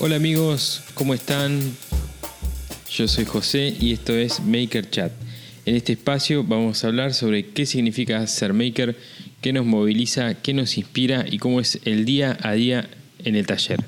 [0.00, 1.60] Hola amigos, ¿cómo están?
[2.88, 5.10] Yo soy José y esto es Maker Chat.
[5.66, 8.96] En este espacio vamos a hablar sobre qué significa ser maker,
[9.40, 12.88] qué nos moviliza, qué nos inspira y cómo es el día a día
[13.24, 13.84] en el taller.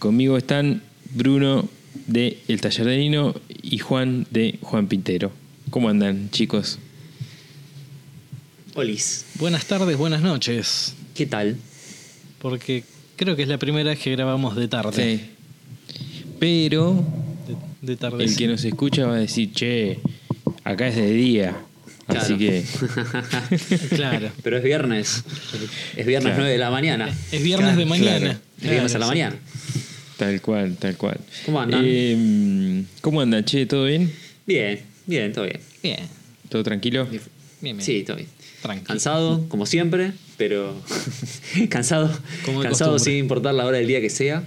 [0.00, 0.82] Conmigo están
[1.14, 1.68] Bruno
[2.08, 3.32] de El Taller de Nino
[3.62, 5.30] y Juan de Juan Pintero.
[5.70, 6.80] ¿Cómo andan chicos?
[8.74, 10.96] Olis, Buenas tardes, buenas noches.
[11.14, 11.56] ¿qué tal?
[12.40, 12.82] Porque
[13.24, 15.18] creo que es la primera vez que grabamos de tarde.
[15.18, 15.30] Sí.
[16.38, 17.04] Pero
[17.80, 18.24] De, de tarde.
[18.24, 19.98] el que nos escucha va a decir, che,
[20.64, 21.56] acá es de día.
[22.08, 22.64] Así que,
[23.90, 24.30] Claro.
[24.42, 25.24] Pero es viernes.
[25.96, 26.38] Es viernes Claro.
[26.40, 27.08] 9 de la mañana.
[27.30, 28.18] Es viernes de mañana.
[28.18, 28.38] Claro.
[28.60, 29.10] Es viernes a la sí.
[29.10, 29.36] mañana.
[30.18, 31.18] tal cual, tal cual.
[31.46, 31.82] ¿Cómo andan?
[31.84, 33.66] Eh, ¿Cómo andan, che?
[33.66, 34.12] ¿Todo bien?
[34.46, 35.60] Bien, bien, todo bien.
[35.82, 36.00] Bien,
[36.48, 37.06] ¿Todo tranquilo?
[37.06, 37.22] bien,
[37.60, 37.80] bien.
[37.80, 38.28] Sí, todo bien.
[38.84, 40.74] Cansado, como siempre, pero
[41.68, 42.06] cansado,
[42.44, 43.12] Como cansado costumbre.
[43.12, 44.44] sin importar la hora del día que sea.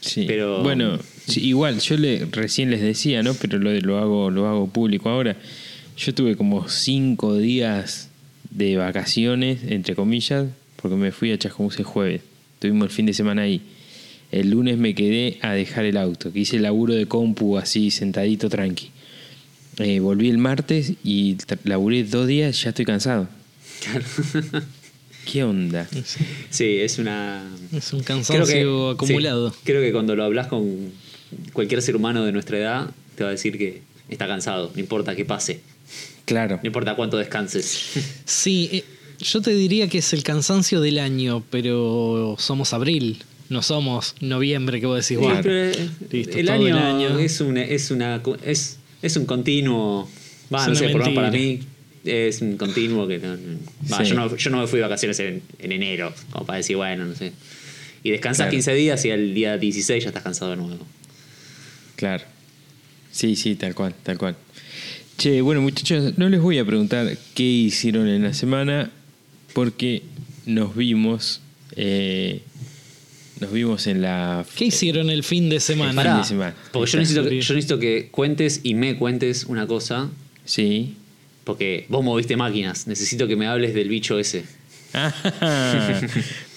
[0.00, 0.24] Sí.
[0.26, 3.34] Pero- Bueno, sí, igual, yo le, recién les decía, ¿no?
[3.34, 5.36] Pero lo, lo, hago, lo hago público ahora.
[5.96, 8.10] Yo tuve como cinco días
[8.50, 10.46] de vacaciones, entre comillas,
[10.80, 12.20] porque me fui a Chascomús el jueves.
[12.58, 13.60] Tuvimos el fin de semana ahí.
[14.32, 17.90] El lunes me quedé a dejar el auto, que hice el laburo de compu así,
[17.90, 18.90] sentadito, tranqui.
[19.78, 23.28] Eh, volví el martes y laburé dos días, ya estoy cansado.
[25.30, 25.88] ¿Qué onda?
[26.50, 27.42] Sí, es una.
[27.72, 28.46] Es un Creo cansancio
[28.96, 29.50] que, acumulado.
[29.50, 30.92] sí, creo que cuando lo hablas con
[31.52, 35.16] cualquier ser humano de nuestra edad, te va a decir que está cansado, no importa
[35.16, 35.60] qué pase,
[36.26, 36.60] Claro.
[36.62, 37.82] no importa cuánto descanses.
[38.24, 38.84] Sí, eh,
[39.18, 44.78] yo te diría que es el cansancio del año, pero somos abril, no somos noviembre,
[44.80, 45.40] que vos decís, bueno,
[46.12, 47.18] listo, el, todo año el año.
[47.18, 50.08] es una, es una es, es un continuo
[50.54, 51.62] va Es no una sé por lo menos para mentira.
[51.64, 51.68] mí
[52.06, 53.58] es un continuo que no, no-
[53.92, 54.10] va, Sí.
[54.10, 57.04] yo, no, yo no me fui de vacaciones en, en enero como para decir bueno
[57.04, 57.32] no sé
[58.02, 58.50] y descansas Claro.
[58.52, 60.86] 15 días y al día 16 ya estás cansado de nuevo
[61.96, 62.24] Claro.
[63.10, 64.36] Sí, sí, tal cual, tal cual.
[65.16, 68.90] Che, bueno muchachos, no les voy a preguntar qué hicieron en la semana
[69.54, 70.02] porque
[70.44, 71.40] nos vimos,
[71.74, 72.42] eh,
[73.40, 74.44] nos vimos en la...
[74.56, 76.02] ¿qué hicieron el fin de semana?
[76.02, 76.54] fin de semana.
[76.72, 80.10] porque necesito, yo necesito que cuentes y me cuentes una cosa
[80.44, 80.96] Sí.
[81.46, 84.44] Porque vos moviste máquinas necesito que me hables del bicho ese
[84.92, 85.12] Ah,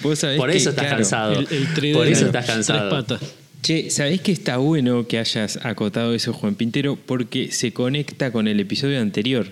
[0.02, 3.22] vos sabés por que, eso estás claro, cansado El, por eso estás cansado patas.
[3.62, 6.96] Che, ¿sabés que está bueno que hayas acotado eso, Juan Pintero?
[6.96, 9.48] Porque se conecta con el episodio anterior.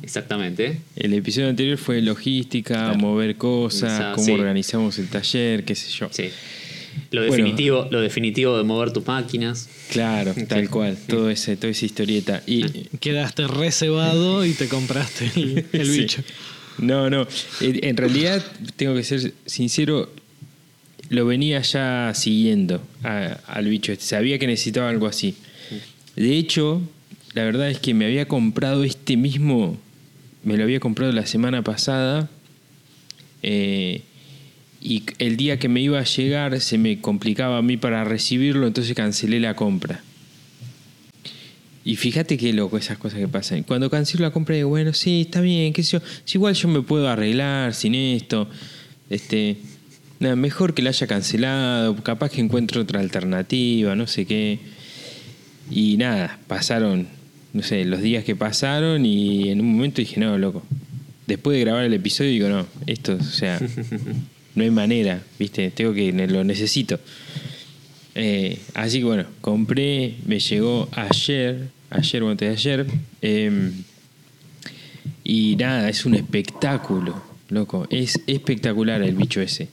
[0.00, 4.32] exactamente El episodio anterior fue logística, mover cosas, cómo sí.
[4.32, 6.08] organizamos el taller, qué sé yo.
[6.12, 6.30] Sí.
[7.10, 7.36] Lo Bueno.
[7.44, 9.68] definitivo, lo definitivo de mover tus máquinas.
[9.90, 12.42] Claro, tal cual, todo ese, toda esa historieta.
[12.46, 12.64] Y
[12.98, 16.00] Quedaste reservado y te compraste el, el Sí.
[16.00, 16.22] bicho.
[16.78, 17.26] no, no,
[17.60, 18.44] en en realidad
[18.76, 20.12] tengo que ser sincero,
[21.10, 25.34] lo venía ya siguiendo a- al bicho este, sabía que necesitaba algo así.
[26.16, 26.80] De hecho,
[27.34, 29.78] la verdad es que me había comprado este mismo,
[30.42, 32.28] me lo había comprado la semana pasada.
[33.42, 34.02] eh,
[34.84, 38.66] y el día que me iba a llegar se me complicaba a mí para recibirlo,
[38.66, 40.02] entonces cancelé la compra.
[41.86, 43.62] Y fíjate qué loco esas cosas que pasan.
[43.62, 46.00] Cuando cancelo la compra digo, bueno, sí, está bien, qué sé yo.
[46.26, 48.46] Si igual yo me puedo arreglar sin esto.
[49.08, 49.56] Este,
[50.20, 54.58] nada, mejor que la haya cancelado, capaz que encuentro otra alternativa, no sé qué.
[55.70, 57.08] Y nada, pasaron,
[57.54, 60.62] no sé, los días que pasaron y en un momento dije, no, loco.
[61.26, 63.58] Después de grabar el episodio digo, no, esto, o sea,
[64.54, 65.70] no hay manera, ¿viste?
[65.70, 66.98] Tengo que, lo necesito.
[68.14, 72.86] Eh, así que bueno, compré, me llegó ayer, ayer o antes de ayer.
[73.22, 73.72] eh,
[75.24, 77.86] y nada, es un espectáculo, loco.
[77.90, 79.68] Es espectacular el bicho ese.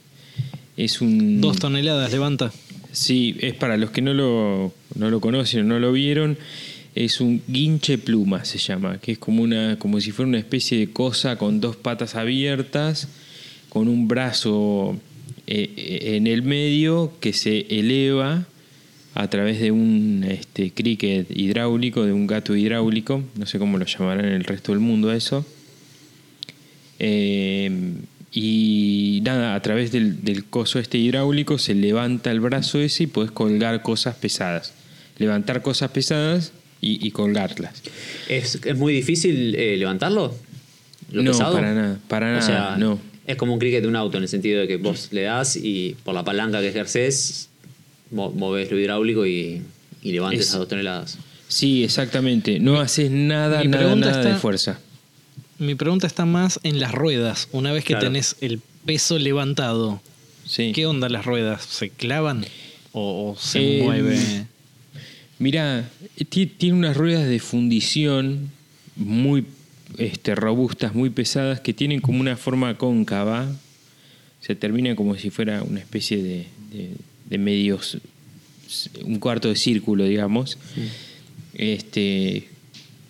[0.78, 1.42] Es un.
[1.42, 2.50] Dos toneladas, levanta.
[2.90, 6.38] Sí, es para los que no lo, no lo conocen o no lo vieron,
[6.94, 10.78] es un guinche pluma, se llama, que es como, una, como si fuera una especie
[10.78, 13.08] de cosa con dos patas abiertas,
[13.72, 14.98] con un brazo
[15.46, 18.44] eh, eh, en el medio que se eleva
[19.14, 23.86] a través de un este, cricket hidráulico, de un gato hidráulico, no sé cómo lo
[23.86, 25.46] llamarán en el resto del mundo eso.
[26.98, 27.94] Eh,
[28.30, 33.06] y nada, a través del, del coso este hidráulico se levanta el brazo ese y
[33.06, 34.74] puedes colgar cosas pesadas.
[35.16, 36.52] Levantar cosas pesadas
[36.82, 37.82] y, y colgarlas.
[38.28, 40.34] ¿Es, es muy difícil eh, levantarlo?
[41.10, 41.54] ¿Lo no, pesado?
[41.54, 43.11] para nada, para O nada, sea, no.
[43.26, 45.56] Es como un cricket de un auto en el sentido de que vos le das
[45.56, 47.48] y por la palanca que ejerces,
[48.10, 49.62] mo- movés lo hidráulico y,
[50.02, 51.18] y levantes Es- esas dos toneladas.
[51.48, 52.58] Sí, exactamente.
[52.58, 54.80] No haces nada, mi nada, nada de está- fuerza.
[55.58, 57.48] Mi pregunta está más en las ruedas.
[57.52, 58.06] Una vez que Claro.
[58.08, 60.00] tenés el peso levantado,
[60.46, 60.72] Sí.
[60.74, 61.62] ¿qué onda las ruedas?
[61.64, 62.44] ¿Se clavan?
[62.94, 64.18] o, o se Eh, mueve.
[65.38, 65.88] Mirá,
[66.28, 68.50] ti- tiene unas ruedas de fundición
[68.96, 69.44] muy
[69.98, 73.48] este, robustas, muy pesadas, que tienen como una forma cóncava.
[74.40, 76.90] Se termina como si fuera una especie de, de,
[77.30, 77.98] de medios,
[79.04, 80.58] un cuarto de círculo, digamos.
[81.54, 82.48] Este,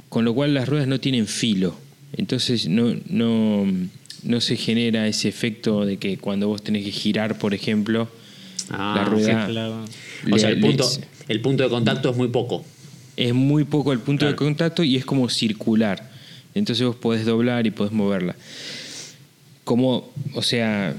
[0.08, 1.76] con lo cual las ruedas no tienen filo.
[2.16, 3.66] Entonces no, no,
[4.24, 8.08] no se genera ese efecto de que cuando vos tenés que girar, por ejemplo,
[8.70, 9.46] Ah, la rueda...
[9.48, 9.84] claro.
[10.30, 10.88] O sea, el le- punto,
[11.28, 12.64] el punto de contacto es muy poco.
[13.16, 16.11] es muy poco el punto de contacto y es como circular.
[16.54, 18.36] Entonces vos podés doblar y podés moverla.
[19.64, 20.94] Como, o sea,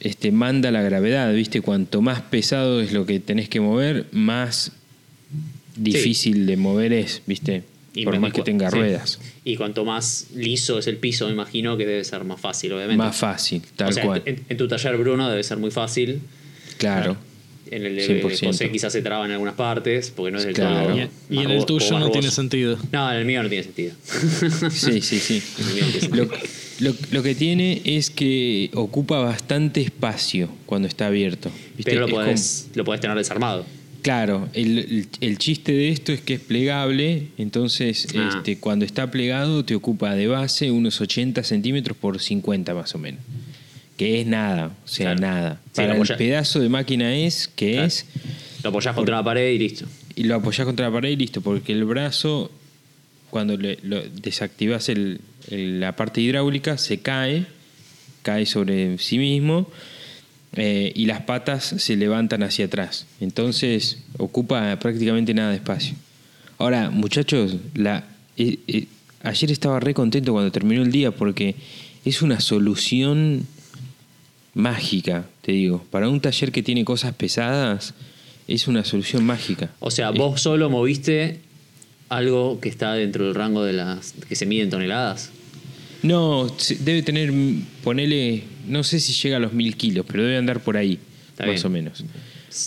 [0.00, 1.60] este, manda la gravedad, ¿viste?
[1.60, 4.72] Cuanto más pesado es lo que tenés que mover, más
[5.76, 7.62] difícil de mover es, ¿viste?
[8.04, 8.76] Por me- más que tenga sí.
[8.76, 9.18] ruedas.
[9.44, 12.96] Y cuanto más liso es el piso, me imagino que debe ser más fácil, obviamente.
[13.02, 14.22] Más fácil, tal o sea, cual.
[14.24, 16.20] En, en tu taller, Bruno, debe ser muy fácil.
[16.78, 17.16] claro.
[17.70, 18.46] En el de 100%.
[18.46, 20.88] José quizás se traba en algunas partes, porque no es del Claro.
[20.88, 20.96] todo.
[21.30, 22.78] Y, y en el tuyo no tiene sentido.
[22.92, 23.92] No, en el mío no tiene sentido.
[24.70, 25.42] Sí, sí, sí.
[26.10, 26.16] No.
[26.16, 26.24] Lo,
[26.80, 31.50] lo- lo que tiene es que ocupa bastante espacio cuando está abierto.
[31.76, 31.90] ¿viste?
[31.90, 33.64] Pero lo Es como- podés, lo podés tener desarmado.
[34.02, 38.30] Claro, el, el- el chiste de esto es que es plegable, entonces Ah.
[38.36, 42.98] este, cuando está plegado te ocupa de base unos 80 centímetros por 50 más o
[42.98, 43.20] menos.
[43.98, 45.20] Que es nada, o sea, Claro.
[45.20, 45.60] nada.
[45.66, 47.86] Sí, Para el pedazo de máquina es que Claro.
[47.88, 48.06] es,
[48.62, 49.84] Lo apoyás contra la pared y listo.
[50.16, 52.50] y lo apoyás contra la pared y listo, porque el brazo,
[53.30, 57.44] cuando le, lo desactivas el- el- la parte hidráulica, se cae,
[58.22, 59.68] cae sobre sí mismo
[60.54, 63.06] eh, y las patas se levantan hacia atrás.
[63.20, 65.94] Entonces ocupa prácticamente nada de espacio.
[66.56, 68.04] Ahora, muchachos, la,
[68.38, 68.86] eh, eh,
[69.22, 71.54] ayer estaba re contento cuando terminó el día porque
[72.04, 73.46] es una solución
[74.58, 75.84] mágica, te digo.
[75.90, 77.94] Para un taller que tiene cosas pesadas,
[78.48, 79.70] es una solución mágica.
[79.78, 81.38] O sea, vos solo moviste
[82.08, 85.30] algo que está dentro del rango de las que se mide en toneladas.
[86.02, 87.32] No, debe tener,
[87.82, 90.98] ponele, no sé si llega a los mil kilos, pero debe andar por ahí,
[91.30, 91.66] Está más bien.
[91.66, 92.04] o menos.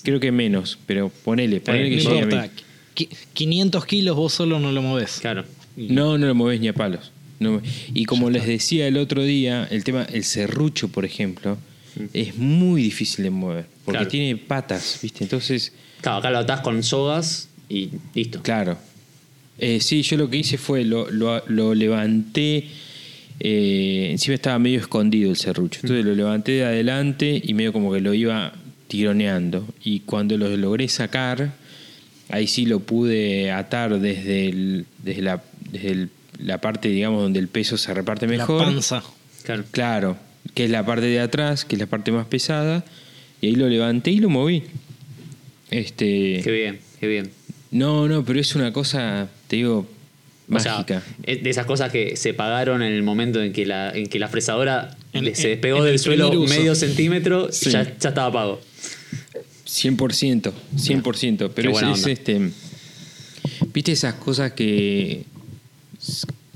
[0.03, 2.51] Creo que menos, pero ponele, Está ponele bien, que No llegue a importa.
[2.53, 2.63] mil.
[3.09, 5.19] Qui- 500 kilos vos solo no lo movés.
[5.21, 5.45] Claro.
[5.77, 7.11] No, no lo movés ni a palos.
[7.39, 7.61] No-
[7.93, 11.57] y como les decía el otro día, el tema, el serrucho, por ejemplo,
[12.13, 14.09] es muy difícil de mover, porque Claro.
[14.09, 15.23] tiene patas, ¿viste?
[15.23, 15.71] Entonces,
[16.01, 18.41] Claro, acá lo atás con sogas y listo.
[18.41, 18.77] Claro.
[19.59, 22.65] Eh, sí, yo lo que hice fue lo, lo- lo levanté.
[23.43, 25.79] eh, encima estaba medio escondido el serrucho.
[25.81, 28.53] Entonces lo levanté de adelante y medio como que lo iba
[28.87, 29.67] tironeando.
[29.83, 31.51] Y cuando lo logré sacar,
[32.29, 37.39] ahí sí lo pude atar desde, el- desde, la, desde el- la parte, digamos, donde
[37.39, 38.59] el peso se reparte mejor.
[38.61, 39.03] La panza.
[39.43, 39.63] Claro.
[39.71, 40.17] Claro,
[40.53, 42.83] que es la parte de atrás, que es la parte más pesada.
[43.41, 44.63] Y ahí lo levanté y lo moví.
[45.69, 46.41] Este.
[46.43, 47.31] Qué bien, qué bien.
[47.71, 49.87] No, no, pero es una cosa, te digo,
[50.51, 51.01] O sea, mágica.
[51.23, 54.19] es de esas cosas que se pagaron en el momento en que la, en que
[54.19, 57.69] la fresadora En- se despegó en del el suelo medio centímetro Sí.
[57.71, 58.61] ya, ya estaba pago.
[59.65, 61.37] 100%, 100%.
[61.37, 62.51] Pero Qué es, buena es, este.
[63.73, 65.23] ¿Viste esas cosas que.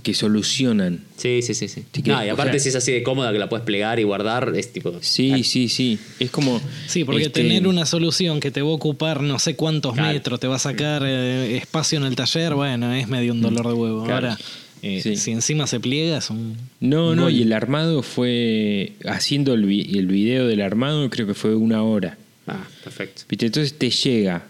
[0.05, 0.99] Que solucionan?
[1.17, 1.67] Sí, sí, sí.
[1.67, 1.83] sí.
[2.05, 4.03] No, y o aparte sea- si es así de cómoda que la puedes plegar y
[4.03, 4.93] guardar, es tipo...
[5.01, 5.97] Sí, sí, sí.
[6.19, 6.61] Es como.
[6.87, 10.13] Sí, porque este, tener una solución que te va a ocupar no sé cuántos Claro.
[10.13, 13.67] metros, te va a sacar eh, espacio en el taller, bueno, es medio un dolor
[13.67, 14.03] de huevo.
[14.05, 14.27] Claro.
[14.29, 14.39] Ahora,
[14.83, 15.15] eh, Sí.
[15.17, 16.55] si encima se pliega, es un.
[16.79, 18.93] No, un no, y el armado fue.
[19.05, 22.17] Haciendo el, vi- el video del armado, creo que fue una hora.
[22.47, 23.23] Ah, perfecto.
[23.27, 23.47] ¿Viste?
[23.47, 24.45] Entonces te llega.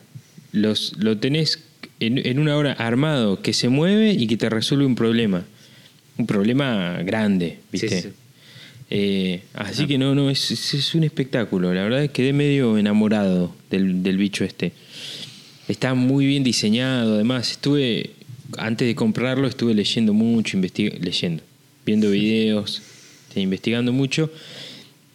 [0.52, 1.60] Los, lo tenés
[2.00, 5.46] en, en una hora armado que se mueve y que te resuelve un problema.
[6.18, 8.02] Un problema grande, ¿viste?
[8.02, 8.08] Sí.
[8.90, 11.74] Eh, así que no, no, es, es- un espectáculo.
[11.74, 14.72] La verdad es que quedé medio enamorado del, del bicho este.
[15.68, 17.16] Está muy bien diseñado.
[17.16, 18.12] Además, estuve,
[18.58, 21.42] antes de comprarlo, estuve leyendo mucho, leyendo,
[21.86, 22.82] viendo videos,
[23.28, 24.32] este, investigando mucho.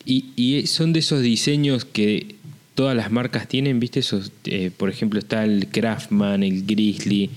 [0.04, 2.34] Y, y son de esos diseños que
[2.80, 4.00] todas las marcas tienen, ¿viste?
[4.00, 7.28] Esos, eh, por ejemplo, está el Craftman, el Grizzly,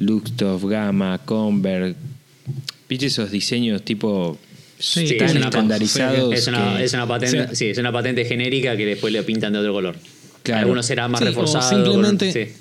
[0.00, 1.94] Luxtoff, Gamma, Converse.
[2.88, 4.36] ¿Viste esos diseños tipo
[4.80, 6.34] Sí, tan es una- estandarizados?
[6.34, 7.56] Es una, que- es una patente, Sí.
[7.56, 9.96] sí, es una patente genérica que después le pintan de otro color.
[10.42, 10.62] Claro.
[10.62, 11.68] Algunos será más Sí, reforzado.
[11.70, 12.52] simplemente,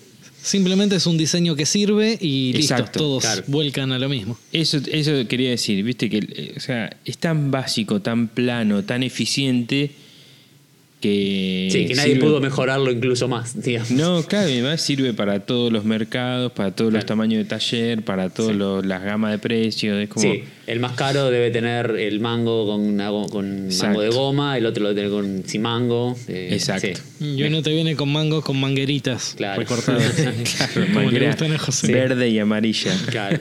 [0.44, 3.44] simplemente es un diseño que sirve y listo, todos claro.
[3.48, 4.38] vuelcan a lo mismo.
[4.54, 9.02] Eso, eso quería decir, viste que eh, o sea, es tan básico, tan plano, tan
[9.02, 9.92] eficiente
[11.00, 11.70] que...
[11.72, 13.92] Sí, que nadie sirve- pudo mejorarlo incluso más, digamos.
[13.92, 18.30] No, claro, además sirve para todos los mercados, para todos los tamaños de taller, para
[18.30, 18.88] todas Sí.
[18.88, 19.98] las gamas de precios.
[20.02, 23.86] Es como, Sí, el más caro debe tener el mango con, una con Exacto.
[23.88, 26.18] mango de goma, el otro lo debe tener con sin mango.
[26.28, 27.00] eh, Exacto.
[27.20, 27.36] sí.
[27.38, 29.60] Y uno te viene con mangos con mangueritas Claro.
[29.62, 30.14] recortadas.
[30.16, 31.94] Claro, Como le manguera gustan a José.
[31.94, 32.92] verde y amarilla.
[33.10, 33.40] Claro.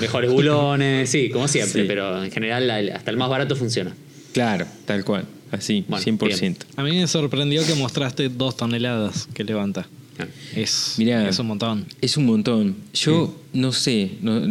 [0.00, 1.88] Mejores bulones, sí, como siempre, Sí.
[1.88, 3.94] pero en general hasta el más barato funciona.
[4.32, 5.24] Claro, tal cual.
[5.52, 6.56] Así, Bueno, 100%.
[6.76, 9.86] A mí me sorprendió que mostraste dos toneladas que levanta.
[10.18, 10.26] Ah.
[10.54, 11.28] Es, Mirá.
[11.28, 11.86] es un montón.
[12.00, 12.76] Es un montón.
[12.94, 14.42] Yo no sé, no,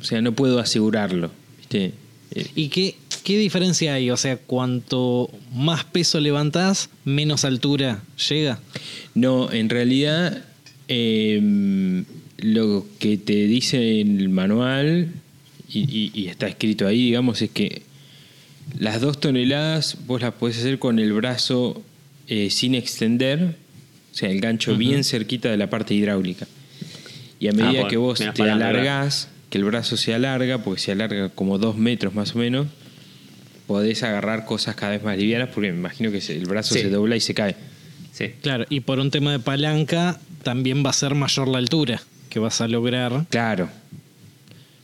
[0.00, 1.30] o sea, no puedo asegurarlo.
[1.58, 1.92] ¿viste?
[2.34, 4.10] Eh, ¿Y qué, qué diferencia hay?
[4.10, 8.58] O sea, cuanto más peso levantás, menos altura llega.
[9.14, 10.44] No, en realidad
[10.88, 12.04] eh,
[12.38, 15.12] lo que te dice el manual
[15.68, 17.82] y, y- y está escrito ahí, digamos, es que
[18.78, 21.82] las dos toneladas vos las podés hacer con el brazo
[22.28, 23.56] eh, sin extender,
[24.12, 26.46] o sea, el gancho bien cerquita de la parte hidráulica.
[27.40, 30.92] Y a medida bueno, que vos te alargás, que el brazo se alarga, porque se
[30.92, 32.68] alarga como dos metros más o menos,
[33.66, 36.82] podés agarrar cosas cada vez más livianas, porque me imagino que el brazo Sí.
[36.82, 37.56] se dobla y se cae.
[38.12, 38.26] Sí.
[38.42, 42.38] Claro, y por un tema de palanca, también va a ser mayor la altura que
[42.38, 43.26] vas a lograr.
[43.30, 43.68] Claro.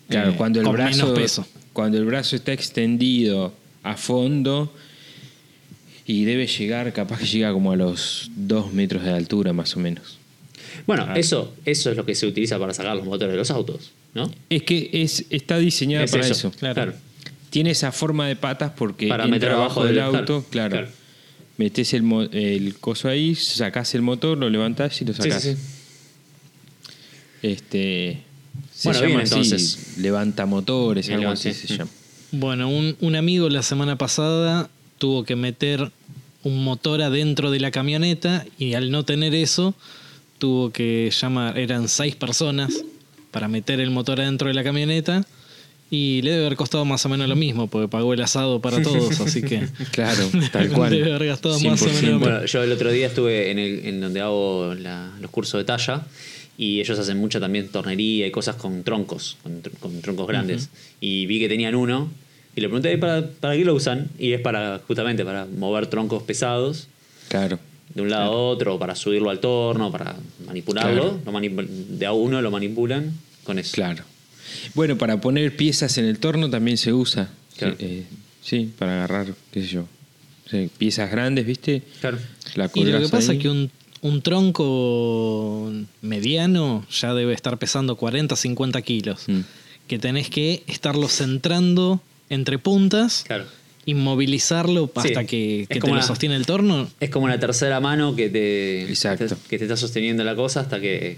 [0.08, 1.47] Claro, Eh, cuando el con brazo menos peso.
[1.73, 3.52] cuando el brazo está extendido
[3.90, 4.73] a fondo
[6.07, 9.80] y debe llegar, capaz que llega como a los dos metros de altura más o
[9.80, 10.18] menos.
[10.87, 11.18] Bueno, Ah.
[11.18, 14.30] eso, eso es lo que se utiliza para sacar los motores de los autos, ¿no?
[14.49, 16.50] Es que es, está diseñada Es para eso, eso.
[16.52, 16.95] claro.
[17.50, 20.71] Tiene esa forma de patas porque Para entra meter abajo del del- auto, claro, claro.
[20.87, 20.88] claro.
[21.57, 25.42] Metes el, el coso ahí, sacás el motor, lo levantás y lo sacás.
[25.42, 25.59] sí, sí.
[27.42, 28.23] Este
[28.75, 29.99] se Bueno, llama bien, así, entonces.
[29.99, 31.52] levanta motores, algo así.
[31.52, 31.90] se llama.
[32.30, 34.68] Bueno, un, un amigo la semana pasada
[34.99, 35.90] tuvo que meter
[36.44, 39.75] un motor adentro de la camioneta y al no tener eso,
[40.38, 42.85] tuvo que llamar, eran seis personas
[43.30, 45.26] para meter el motor adentro de la camioneta
[45.90, 48.82] y le debe haber costado más o menos lo mismo, porque pagó el asado para
[48.82, 50.90] todos, así que Claro, tal cual.
[50.90, 52.02] debe haber gastado más o 100%.
[52.02, 52.20] menos.
[52.20, 55.64] Bueno, yo el otro día estuve en, el, en donde hago la- los cursos de
[55.64, 56.02] talla
[56.58, 60.68] y ellos hacen mucha también tornería y cosas con troncos, con, tr- con troncos grandes.
[61.00, 62.10] Y vi que tenían uno
[62.56, 66.24] y le pregunté ¿para, para qué lo usan y es para justamente para mover troncos
[66.24, 66.88] pesados
[67.28, 67.58] Claro.
[67.94, 71.20] de un lado a otro, para subirlo al torno, para manipularlo.
[71.20, 71.20] Claro.
[71.24, 73.12] Lo manip- de a uno lo manipulan
[73.44, 73.72] con eso.
[73.74, 74.02] Claro.
[74.74, 77.28] Bueno, para poner piezas en el torno también se usa.
[77.56, 77.76] Claro.
[77.78, 78.02] Sí, eh,
[78.42, 79.86] sí, para agarrar, qué sé yo.
[80.50, 81.82] Sí, piezas grandes, ¿viste?
[82.00, 82.18] Claro.
[82.54, 83.36] La Y lo que pasa ahí.
[83.36, 83.70] es que un,
[84.02, 89.25] un tronco mediano ya debe estar pesando 40, 50 kilos.
[89.26, 89.40] Mm.
[89.87, 93.47] Que tenés que estarlo centrando entre puntas, Claro.
[93.87, 96.88] inmovilizarlo hasta Sí, que, te lo sostiene el torno.
[97.00, 99.37] Es como la tercera mano que te, Exacto.
[99.49, 101.17] que te está sosteniendo la cosa hasta que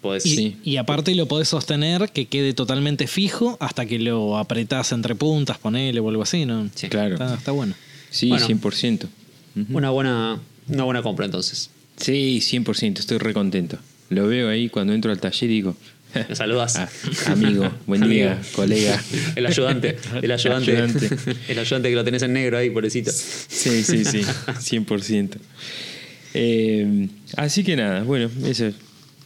[0.00, 0.24] podés.
[0.26, 0.56] Y, Sí.
[0.64, 5.58] y aparte lo podés sostener que quede totalmente fijo hasta que lo apretás entre puntas,
[5.58, 6.68] ponele o algo así, ¿no?
[6.74, 6.88] Sí.
[6.88, 7.14] Claro.
[7.14, 7.74] Está, está bueno.
[8.10, 8.46] Sí, Bueno.
[8.46, 9.08] 100%.
[9.56, 9.76] Ujú.
[9.78, 11.70] Una buena, una buena compra entonces.
[11.96, 12.98] Sí, 100%.
[13.00, 13.78] Estoy re contento.
[14.10, 15.76] Lo veo ahí cuando entro al taller y digo...
[16.28, 16.76] Me saludas.
[16.76, 16.88] Ah,
[17.28, 19.02] amigo, buen día, colega.
[19.36, 19.96] El ayudante.
[20.20, 20.72] El ayudante.
[20.72, 21.08] Ayudante.
[21.48, 23.10] El ayudante que lo tenés en negro ahí, pobrecito.
[23.10, 25.30] Sí, sí, sí, 100%.
[26.34, 28.72] Eh, así que nada, bueno, eso.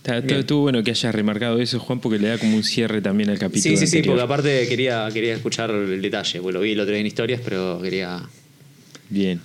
[0.05, 0.31] Bien.
[0.39, 3.39] estuvo bueno que hayas remarcado eso, Juan, porque le da como un cierre también al
[3.41, 3.77] capítulo.
[3.77, 6.41] Sí, sí, sí, porque aparte quería, quería escuchar el detalle.
[6.41, 8.23] Pues lo vi el otro día en historias, pero quería,
[9.11, 9.41] Bien,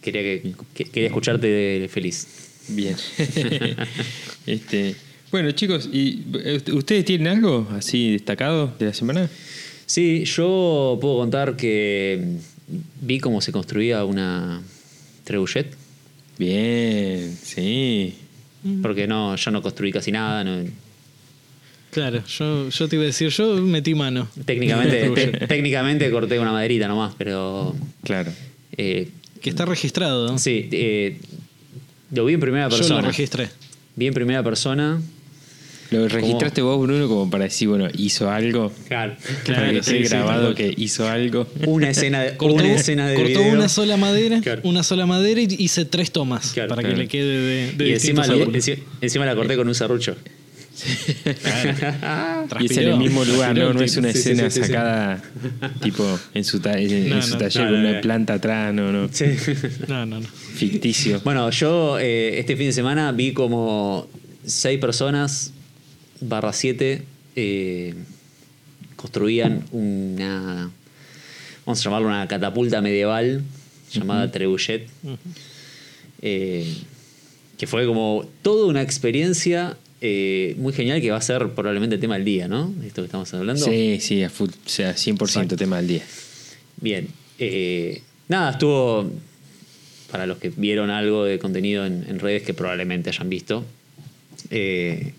[0.00, 2.28] quería, que, que- quería escucharte feliz.
[2.68, 2.96] Bien.
[4.46, 4.94] este,
[5.30, 6.22] bueno, chicos, ¿y
[6.72, 9.28] ustedes tienen algo así destacado de la semana?
[9.86, 12.36] Sí, yo puedo contar que
[13.00, 14.60] vi cómo se construía una
[15.24, 15.74] trebuchet.
[16.38, 18.14] Bien, sí.
[18.82, 20.44] Porque no, yo no construí casi nada.
[20.44, 20.64] no-
[21.90, 24.28] Claro, yo, yo te iba a decir, yo metí mano.
[24.44, 28.30] técnicamente, te- técnicamente corté una maderita nomás, pero Claro.
[28.76, 29.08] eh,
[29.40, 30.28] Que está registrado.
[30.32, 30.38] ¿no?
[30.38, 31.18] sí, eh,
[32.12, 33.02] lo vi en primera yo lo persona.
[33.08, 33.48] registré.
[33.96, 35.00] Vi en primera persona.
[35.90, 38.70] Lo registraste vos, Bruno, como para decir, bueno, hizo algo.
[38.88, 41.46] Claro, para que sí, sí, grabado que hizo algo.
[41.66, 43.52] Una escena de, Cortó, una escena de cortó video.
[43.54, 44.60] una sola madera, Claro.
[44.64, 46.94] una sola madera y hice tres tomas Claro, para claro.
[46.94, 48.26] que le quede de, de y encima,
[49.00, 50.14] encima la corté con un serrucho.
[52.60, 53.72] Y es en el mismo lugar, ¿no?
[53.72, 54.66] No es una Sí, escena sí, sí, sí.
[54.68, 55.22] sacada
[55.82, 57.38] tipo en su, ta- en, No, su no.
[57.38, 58.00] taller No, con no, una no.
[58.00, 59.08] planta atrás, no, no.
[59.12, 59.24] Sí.
[59.88, 60.26] No, no, no.
[60.26, 61.20] Ficticio.
[61.24, 64.08] Bueno, yo eh, este fin de semana vi como
[64.44, 65.52] seis personas,
[66.20, 67.02] barra siete,
[67.36, 67.94] eh,
[68.96, 70.70] construían una,
[71.64, 73.42] vamos a llamarlo una catapulta medieval
[73.92, 74.88] llamada Trebuchet.
[76.20, 76.74] Eh,
[77.56, 82.00] que fue como toda una experiencia eh, muy genial que va a ser probablemente el
[82.00, 82.72] tema del día, ¿no?
[82.84, 83.64] Esto que estamos hablando.
[83.64, 86.02] Sí, sí, a full- o sea, 100% tema del día.
[86.80, 87.08] Bien.
[87.38, 89.10] Eh, nada, estuvo.
[90.10, 93.64] Para los que vieron algo de contenido en, en redes que probablemente hayan visto,
[94.50, 95.12] eh,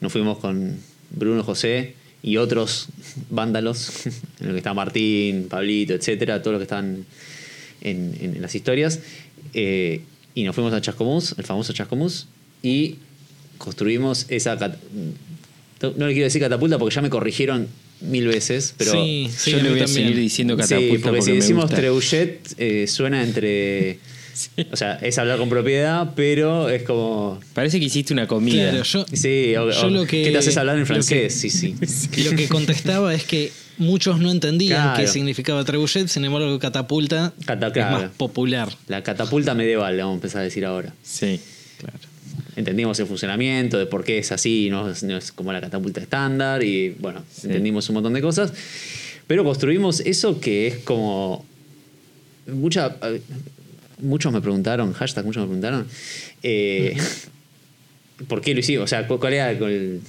[0.00, 0.76] nos fuimos con
[1.10, 2.86] Bruno José y otros
[3.30, 4.06] vándalos,
[4.40, 7.04] en lo que está Martín, Pablito, etcétera, todos los que están
[7.80, 9.00] en, en las historias.
[9.54, 12.26] y nos fuimos a Chascomús, el famoso Chascomús,
[12.62, 12.96] y
[13.58, 14.56] construimos esa.
[14.58, 14.78] cat-
[15.82, 17.68] No le quiero decir catapulta porque ya me corrigieron
[18.00, 18.92] mil veces, pero.
[18.92, 20.06] sí, sí, Yo le voy a también.
[20.06, 21.76] seguir diciendo Sí, catapulta porque, si me decimos gusta.
[21.76, 23.98] Treuget eh, suena entre.
[24.70, 27.40] O sea, es hablar con propiedad, pero es como.
[27.54, 28.70] Parece que hiciste una comida.
[28.70, 31.22] Claro, yo, Sí, o, Yo o, lo que- ¿qué te haces hablar en francés?
[31.22, 31.74] que- sí, sí.
[32.22, 35.00] lo que contestaba es que muchos no entendían Claro.
[35.00, 37.98] qué significaba trebuchet, sin embargo catapulta Cata- es claro.
[37.98, 38.68] más popular.
[38.86, 40.94] La catapulta medieval, le vamos a empezar a decir ahora.
[41.02, 41.40] Sí.
[42.58, 46.00] Entendimos el funcionamiento, de por qué es así, no es, no es como la catapulta
[46.00, 47.46] estándar, y bueno, Sí.
[47.46, 48.52] entendimos un montón de cosas.
[49.28, 51.46] Pero construimos eso que es como.
[52.48, 52.96] Mucha,
[54.00, 55.86] muchos me preguntaron, hashtag, muchos me preguntaron,
[56.42, 56.96] eh,
[58.28, 58.84] ¿por qué lo hicimos?
[58.84, 60.00] O sea, ¿cu- ¿cuál era el.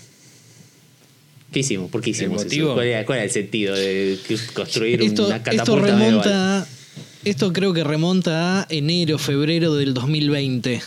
[1.52, 1.92] ¿Qué hicimos?
[1.92, 2.74] ¿Por qué hicimos eso?
[2.74, 4.18] ¿Cuál era, cuál era el sentido de
[4.54, 6.24] construir Esto, una esto catapulta medieval?
[6.24, 6.68] remonta.
[7.26, 10.82] Esto creo que remonta a enero, febrero del 2020.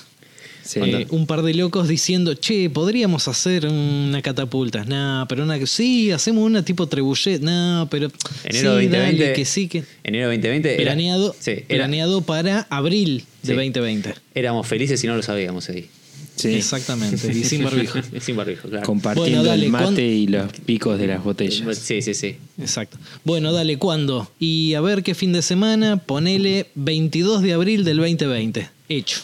[0.65, 0.81] Sí.
[0.83, 4.85] Eh, un par de locos diciendo, che, podríamos hacer una catapulta.
[4.85, 5.65] No, pero una.
[5.67, 7.41] Sí, hacemos una tipo trebuchet.
[7.43, 8.11] No, pero.
[8.45, 9.23] Enero sí, 2020.
[9.23, 9.85] dale, que sí, que.
[10.05, 10.75] Enero 2020.
[10.75, 13.53] era- Planeado, sí, era- planeado para abril de Sí.
[13.55, 14.15] 2020.
[14.35, 15.89] éramos felices y no lo sabíamos ahí.
[16.37, 16.55] Sí.
[16.55, 17.31] Exactamente.
[17.31, 17.99] Y sin barbijo.
[18.21, 18.87] Sin barbijo, claro.
[18.87, 21.77] Compartiendo Bueno, dale, el mate ¿cuán- y los picos de las botellas.
[21.79, 22.37] Sí, sí, sí.
[22.59, 22.97] Exacto.
[23.25, 24.31] Bueno, dale, ¿cuándo?
[24.39, 28.69] Y a ver qué fin de semana, ponele 22 de abril del 2020.
[28.89, 29.19] Hecho.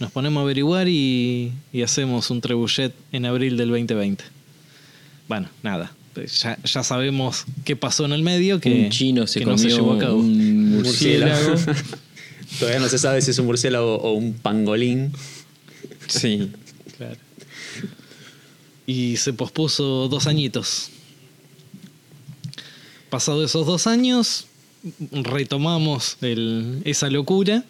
[0.00, 4.24] Nos ponemos a averiguar y, y hacemos un trebuchet en abril del 2020.
[5.28, 5.92] Bueno, nada.
[6.40, 9.62] Ya, ya sabemos qué pasó en el medio, que, un chino se que comió no
[9.62, 10.16] se llevó a cabo.
[10.16, 11.54] un murciélago.
[12.58, 15.12] Todavía no se sabe si es un murciélago o un pangolín.
[16.08, 16.50] sí.
[16.96, 17.16] Claro.
[18.86, 20.90] Y se pospuso dos añitos.
[23.10, 24.46] Pasado esos dos años,
[25.12, 27.64] retomamos el- esa locura.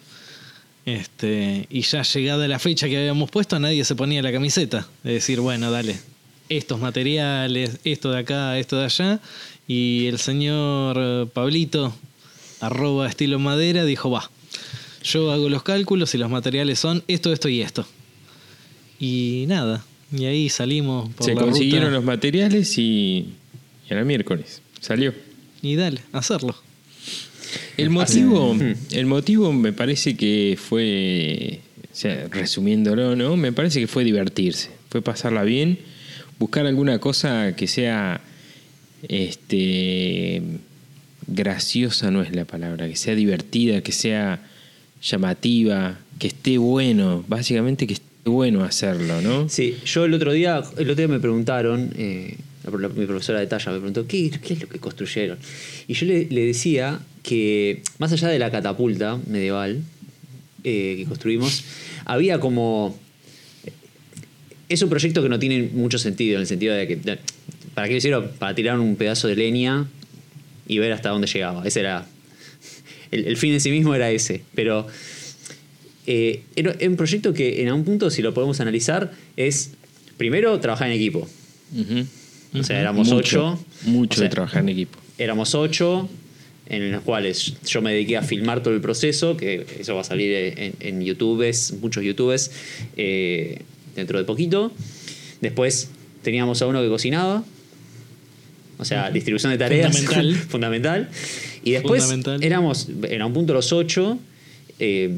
[0.97, 4.87] Este, y ya llegada la fecha que habíamos puesto, nadie se ponía la camiseta.
[5.03, 5.99] De decir, bueno, dale,
[6.49, 9.19] estos materiales, esto de acá, esto de allá.
[9.67, 11.93] Y el señor eh, Pablito,
[12.59, 14.31] arroba estilo madera, dijo, va,
[15.03, 17.85] yo hago los cálculos y los materiales son esto, esto y esto.
[18.99, 21.95] Y nada, y ahí salimos por Se la consiguieron ruta.
[21.97, 24.61] los materiales y, y era miércoles.
[24.79, 25.13] Salió.
[25.61, 26.55] Y dale, hacerlo.
[27.77, 28.55] El motivo,
[28.91, 31.59] el motivo me parece que fue,
[31.91, 33.37] o sea, resumiéndolo, ¿no?
[33.37, 35.79] Me parece que fue divertirse, fue pasarla bien,
[36.39, 38.21] buscar alguna cosa que sea,
[39.07, 40.41] este,
[41.27, 44.41] graciosa no es la palabra, que sea divertida, que sea
[45.01, 49.47] llamativa, que esté bueno, básicamente que esté bueno hacerlo, ¿no?
[49.49, 53.39] Sí, yo el otro día, el otro día me preguntaron, eh, la- la- mi profesora
[53.39, 55.37] de talla me preguntó, ¿qué, qué es lo que construyeron?
[55.87, 59.81] Y yo le, le decía que, más allá de la catapulta medieval
[60.63, 61.63] eh, que construimos,
[62.05, 62.97] había como...
[64.67, 66.95] Es un proyecto que no tiene mucho sentido, en el sentido de que...
[66.95, 67.19] de-
[67.73, 68.31] ¿Para qué lo hicieron?
[68.39, 69.87] Para tirar un pedazo de leña
[70.67, 71.65] y ver hasta dónde llegaba.
[71.65, 72.05] Ese era...
[73.11, 74.85] El, el fin en sí mismo era ese, pero...
[76.05, 79.71] Eh, era un proyecto que en algún punto, si lo podemos analizar, es
[80.17, 81.27] primero trabajar en equipo.
[82.53, 83.17] O sea, éramos Mucho,
[83.55, 83.65] ocho.
[83.85, 84.97] Mucho O sea, de trabajar en equipo.
[85.19, 86.09] Éramos ocho,
[86.69, 90.03] en los cuales yo me dediqué a filmar todo el proceso, que eso va a
[90.03, 92.51] salir en, en YouTubes, muchos YouTubes,
[92.95, 93.61] eh,
[93.95, 94.71] dentro de poquito.
[95.41, 95.89] Después
[96.21, 97.43] teníamos a uno que cocinaba.
[98.77, 99.97] O sea, distribución de tareas.
[99.97, 100.35] Fundamental.
[100.49, 101.09] fundamental.
[101.63, 102.43] Y después Fundamental.
[102.43, 104.17] éramos, en un punto los ocho,
[104.79, 105.11] eh,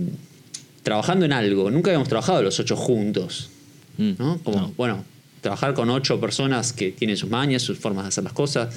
[0.84, 1.70] trabajando en algo.
[1.70, 3.50] Nunca habíamos trabajado los ocho juntos.
[3.98, 4.12] Mm.
[4.18, 4.40] ¿no?
[4.44, 4.74] Como, No.
[4.78, 5.06] bueno,
[5.42, 8.74] trabajar con ocho personas que tienen sus mañas, sus formas de hacer las cosas.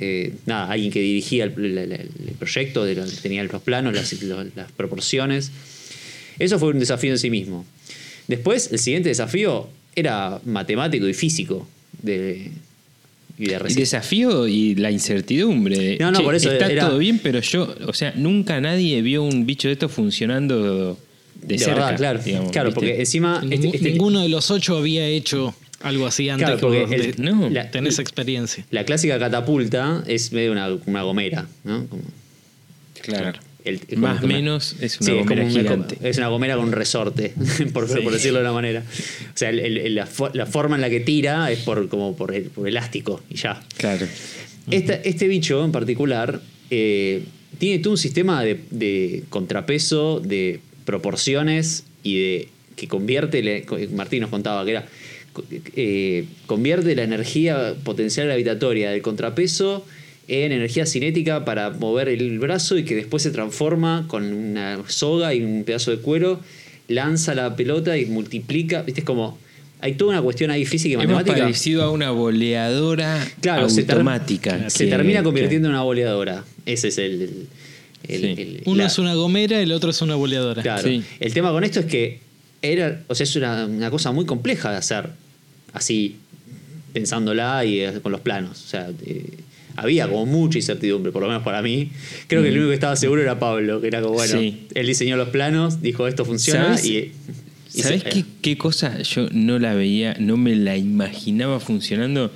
[0.00, 4.14] Eh, nada, alguien que dirigía el, el- el- el proyecto, de tenía los planos, las,
[4.76, 5.50] proporciones.
[6.38, 7.64] Eso fue un desafío en sí mismo.
[8.28, 11.66] Después, el siguiente desafío era matemático y físico.
[12.00, 12.50] De,
[13.38, 15.96] y de El desafío y la incertidumbre.
[15.98, 19.02] No, no, "Che, por eso está era- todo bien, pero yo, o sea, nunca nadie
[19.02, 20.96] vio un bicho de esto funcionando
[21.42, 21.74] de, de cerca.
[21.74, 22.20] verdad, claro.
[22.24, 22.80] digamos, claro, ¿viste?
[22.80, 23.40] porque encima.
[23.42, 26.80] Ningú- este- este- ninguno de los ocho había hecho algo así antes Claro, que porque
[26.80, 28.64] vos el- de- no, la- tenés experiencia.
[28.70, 31.86] La clásica catapulta es medio una, una gomera, ¿no?
[31.86, 32.02] Como-
[33.02, 33.38] Claro.
[33.64, 35.98] El- es Más como- menos es una Sí, gomera como gigante.
[36.02, 37.34] es una gomera con resorte,
[37.72, 38.80] por, por decirlo de una manera.
[38.80, 42.16] O sea, el- el- la, fo- la forma en la que tira es por, como
[42.16, 43.60] por, el- por elástico y ya.
[43.76, 44.06] Claro.
[44.70, 47.22] Esta- este bicho en particular eh,
[47.58, 54.20] tiene todo un sistema de, de contrapeso, de proporciones y de que convierte, le- Martín
[54.20, 54.86] nos contaba que era,
[55.76, 59.84] eh, convierte la energía potencial gravitatoria del contrapeso
[60.26, 65.34] en energía cinética para mover el brazo y que después se transforma con una soga
[65.34, 66.40] y un pedazo de cuero,
[66.88, 69.38] lanza la pelota y multiplica, viste, es como...
[69.80, 71.38] Hay toda una cuestión ahí física y matemática.
[71.38, 74.68] parecido a una boleadora Claro, se ter- automática.
[74.70, 76.44] Se que- termina que- convirtiendo en una boleadora.
[76.66, 77.22] Ese es el.
[77.22, 77.46] el-
[78.08, 78.42] el- Sí.
[78.42, 80.62] el- Uno la- es una gomera, el otro es una boleadora.
[80.62, 80.82] Claro.
[80.82, 81.04] Sí.
[81.20, 82.18] El tema con esto es que
[82.62, 83.02] era.
[83.08, 85.10] O sea, es una, una cosa muy compleja de hacer.
[85.72, 86.16] Así,
[86.92, 88.62] pensándola y eh, con los planos.
[88.64, 88.90] O sea.
[89.04, 89.24] eh,
[89.76, 91.92] había como mucha incertidumbre, por lo menos para mí.
[92.26, 94.66] Creo que el único que estaba seguro era Pablo, que era como, bueno, Sí.
[94.74, 96.84] él diseñó los planos, dijo esto funciona ¿Sabes?
[96.84, 97.12] y.
[97.74, 102.32] y ¿Sabes se- qué, qué cosa yo no la veía, no me la imaginaba funcionando?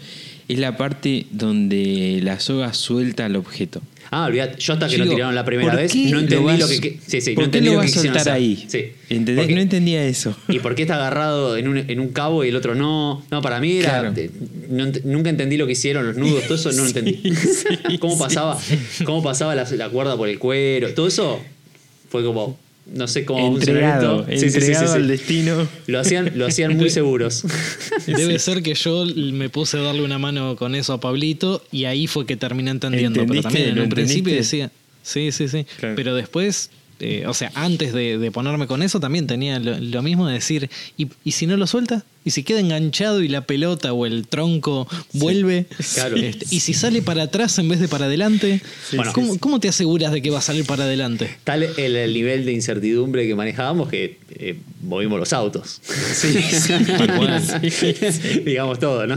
[0.48, 3.80] Es la parte donde la soga suelta al objeto.
[4.10, 6.58] Ah, olvidate, yo hasta que lo tiraron la primera ¿por vez qué no entendí vas-
[6.58, 6.80] lo que.
[6.80, 8.32] que- Sí, sí, ¿Por no qué entendí lo lo vas que soltar hacer.
[8.34, 8.64] ahí?
[8.68, 8.78] Sí.
[9.08, 9.36] ¿Entendés?
[9.44, 10.36] Porque- No entendía eso.
[10.48, 13.24] ¿Y por qué está agarrado en un, en un cabo y el otro no?
[13.30, 14.00] No, para mí era.
[14.00, 14.14] Claro.
[14.68, 17.22] no nunca entendí lo que hicieron, los nudos, todo eso no lo entendí.
[18.00, 18.58] ¿Cómo, pasaba,
[19.04, 20.92] ¿Cómo pasaba la, la cuerda por el cuero?
[20.92, 21.40] Todo eso
[22.10, 22.58] fue como.
[22.86, 24.46] No sé cómo entregado, funciona esto.
[24.46, 24.98] Sí, sí, sí, entregado sí, sí.
[24.98, 25.68] al destino.
[25.86, 27.44] Lo hacían, lo hacían muy seguros.
[28.06, 31.84] Debe ser que yo me puse a darle una mano con eso a Pablito y
[31.84, 33.24] ahí fue que terminé entendiendo.
[33.26, 34.70] Pero también en ¿Lo un principio decía,
[35.02, 35.64] sí, sí, sí.
[35.78, 35.94] Claro.
[35.94, 40.02] Pero después, eh, o sea, antes de, de ponerme con eso también tenía lo, lo
[40.02, 42.04] mismo de decir, ¿y, ¿y si no lo suelta?
[42.24, 45.66] ¿Y si queda enganchado y la pelota o el tronco vuelve?
[45.94, 46.16] Claro.
[46.16, 48.60] Este, ¿Y si sale para atrás en vez de para adelante?
[48.92, 49.12] Bueno.
[49.12, 51.28] ¿Cómo, cómo te aseguras de que va a salir para adelante?
[51.44, 55.80] Tal el, el nivel de incertidumbre que manejábamos que eh, movimos los autos.
[58.44, 59.16] Digamos todo, ¿no?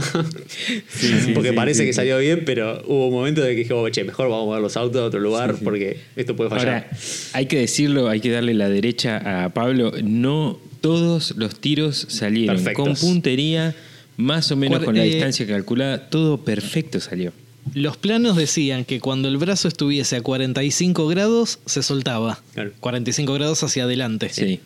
[1.34, 1.96] porque sí, parece sí, que sí.
[1.96, 4.76] salió bien, pero hubo un momento de que dijimos, che, mejor vamos a mover los
[4.76, 6.68] autos a otro lugar porque esto puede fallar.
[6.68, 6.90] Ahora,
[7.32, 9.92] hay que decirlo, hay que darle la derecha a Pablo.
[10.02, 12.84] No todos los tiros salieron Perfectos.
[12.84, 13.74] con puntería,
[14.16, 16.08] más o menos Cuar- con la eh, distancia calculada.
[16.08, 17.32] Todo perfecto salió.
[17.74, 22.40] Los planos decían que cuando el brazo estuviese a 45 grados, se soltaba.
[22.54, 22.72] Claro.
[22.78, 24.28] 45 grados hacia adelante.
[24.30, 24.60] Sí.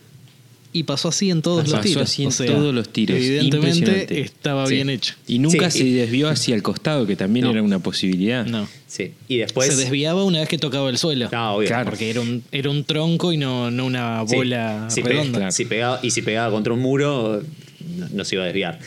[0.72, 2.02] Y pasó así en todos Pasó los tiros.
[2.04, 3.16] así en O sea, todos los tiros.
[3.18, 4.74] Evidentemente estaba Sí.
[4.74, 5.14] bien hecho.
[5.26, 7.50] Y nunca Sí, se desvió hacia el costado, que también No.
[7.50, 8.46] era una posibilidad.
[8.46, 8.68] No.
[8.86, 9.12] Sí.
[9.28, 9.68] Y después.
[9.68, 11.28] se desviaba una vez que tocaba el suelo.
[11.32, 11.66] No, obvio.
[11.68, 11.90] Claro.
[11.90, 14.36] Porque era un, era un tronco y no, no una Sí.
[14.36, 15.38] bola redonda.
[15.38, 15.52] claro.
[15.52, 17.42] si pegaba, y si pegaba contra un muro,
[17.96, 18.78] no, no se iba a desviar.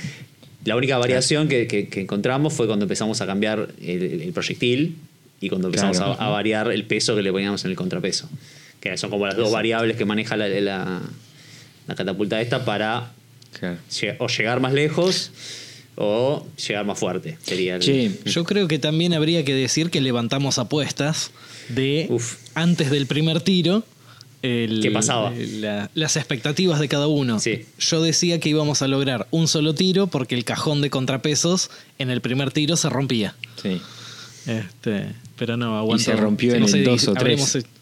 [0.63, 4.95] La única variación que, que- que encontramos fue cuando empezamos a cambiar el, el proyectil
[5.41, 6.13] y cuando empezamos Claro.
[6.17, 8.29] a, a variar el peso que le poníamos en el contrapeso.
[8.79, 11.01] Que son como las dos variables que maneja la, la-
[11.87, 13.11] la catapulta esta para
[13.59, 13.77] Claro.
[14.19, 15.31] o llegar más lejos
[15.95, 17.37] o llegar más fuerte.
[17.43, 21.31] Sería el- Yo creo que también habría que decir que levantamos apuestas
[21.69, 22.37] de Uf.
[22.55, 23.83] antes del primer tiro.
[24.41, 25.31] el- ¿Qué pasaba?
[25.37, 27.39] la- las expectativas de cada uno.
[27.39, 27.63] Sí.
[27.79, 32.09] Yo decía que íbamos a lograr un solo tiro porque el cajón de contrapesos en
[32.09, 33.35] el primer tiro se rompía.
[33.61, 33.79] sí.
[34.45, 36.03] Este, pero no, aguantó.
[36.03, 37.63] se rompió en No el dos o habremos tres.
[37.63, 37.72] hecho-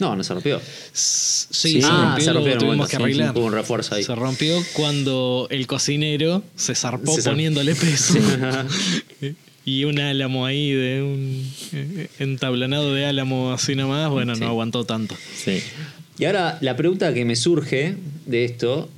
[0.00, 0.60] No, no se rompió.
[0.92, 1.80] Sí, Sí.
[1.80, 3.32] se Ah, rompió, se rompió tuvimos momento, que arreglar.
[3.32, 4.02] sí, hubo un refuerzo ahí.
[4.04, 8.14] Se rompió cuando el cocinero se zarpó Se zar- poniéndole peso.
[9.64, 14.40] y un álamo ahí de un eh, entablonado de álamo así nomás, bueno, Sí.
[14.40, 15.16] no aguantó tanto.
[15.36, 15.60] Sí.
[16.18, 18.88] Y ahora la pregunta que me surge de esto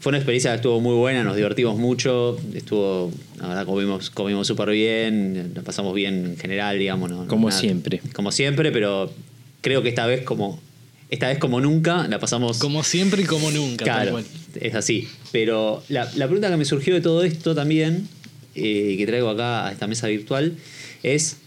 [0.00, 3.10] fue una experiencia que estuvo muy buena, nos divertimos mucho, estuvo,
[3.40, 7.10] la verdad comimos, comimos súper bien, la pasamos bien en general, digamos.
[7.10, 8.00] no- no Como nada- siempre.
[8.12, 9.12] Como siempre, pero
[9.60, 10.60] creo que esta vez como
[11.10, 13.84] esta vez como nunca la pasamos Como siempre y como nunca.
[13.84, 14.22] Claro,
[14.60, 15.08] es así.
[15.32, 18.06] Pero la, la pregunta que me surgió de todo esto también,
[18.54, 20.56] eh, que traigo acá a esta mesa virtual,
[21.02, 21.38] es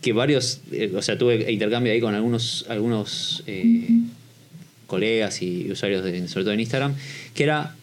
[0.00, 3.88] que varios, eh, o sea, tuve intercambio ahí con algunos, algunos eh,
[4.86, 6.94] colegas y usuarios, de, sobre todo en Instagram,
[7.34, 7.76] que era,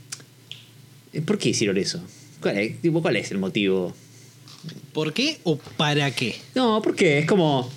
[1.26, 2.02] ¿por qué hicieron eso?
[2.42, 3.94] ¿Cuál es, tipo, ¿cuál es el motivo?
[4.94, 6.36] ¿Por qué o para qué?
[6.56, 7.70] No, porque es como.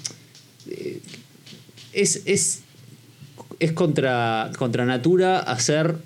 [1.99, 2.63] Eh, es, es,
[3.61, 5.97] es contra, contra natura hacer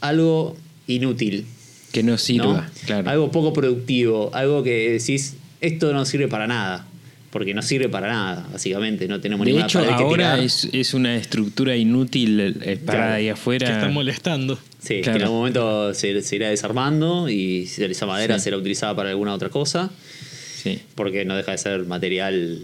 [0.00, 1.46] algo inútil.
[1.92, 2.18] Que no ¿no?
[2.18, 3.08] sirva, claro.
[3.08, 6.86] Algo poco productivo, algo que decís, esto no sirve para nada.
[7.30, 9.08] Porque no sirve para nada, básicamente.
[9.08, 10.38] No tenemos de ninguna hecho, pared que ahora tirar.
[10.38, 13.14] es, es una estructura inútil eh, parada Claro.
[13.16, 13.74] ahí Que afuera.
[13.74, 14.56] está molestando.
[14.78, 15.16] Sí, que Claro.
[15.18, 18.44] en algún momento se, se irá desarmando y esa madera Sí.
[18.44, 19.90] será utilizada para alguna otra cosa.
[20.62, 20.78] Sí.
[20.94, 22.60] Porque no deja de ser material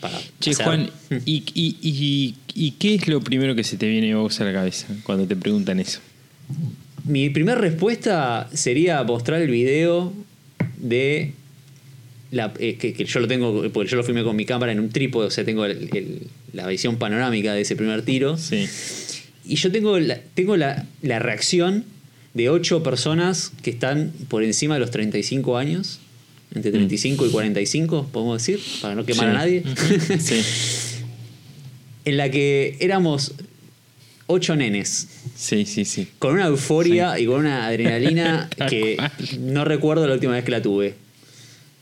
[0.00, 0.64] para Che, hacer.
[0.64, 0.90] Juan,
[1.24, 4.44] ¿y, y, y, y qué es lo primero que se te viene a vos a
[4.44, 6.00] la cabeza cuando te preguntan eso?
[7.04, 10.12] Mi primera respuesta sería mostrar el video
[10.76, 11.32] de.
[12.30, 14.80] La, eh, que, que yo lo tengo, porque yo lo filmé con mi cámara en
[14.80, 18.36] un trípode, o sea, tengo el- el- la visión panorámica de ese primer tiro.
[18.36, 18.66] Sí.
[19.46, 21.84] Y yo tengo la, tengo la, la reacción
[22.34, 26.00] de ocho personas que están por encima de los 35 años,
[26.54, 29.30] entre 35 y 45, podemos decir, para no quemar Sí.
[29.30, 29.62] a nadie,
[30.18, 30.40] Sí.
[32.04, 33.34] en la que éramos
[34.26, 35.08] ocho nenes.
[35.36, 36.08] Sí, sí, sí.
[36.18, 39.12] Con una euforia y con una adrenalina que cual.
[39.40, 40.94] no recuerdo la última vez que la tuve.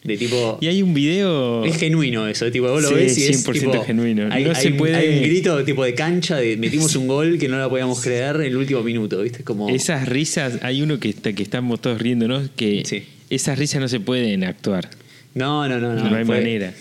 [0.05, 0.59] De tipo.
[0.61, 1.65] Y hay un video.
[1.65, 4.29] Es genuino eso, tipo, vos lo Sí, ves y es 100% tipo, genuino.
[4.31, 7.09] Hay, No hay se un- puede- hay un grito tipo de cancha de metimos un
[7.09, 9.43] gol que no la podíamos creer en el último minuto, ¿viste?
[9.43, 13.03] Como Esas risas, hay uno que está, que estamos todos riéndonos, que Sí.
[13.31, 14.89] Esas risas no se pueden actuar.
[15.35, 16.09] No, no, no, no.
[16.11, 16.73] No, hay fue- manera.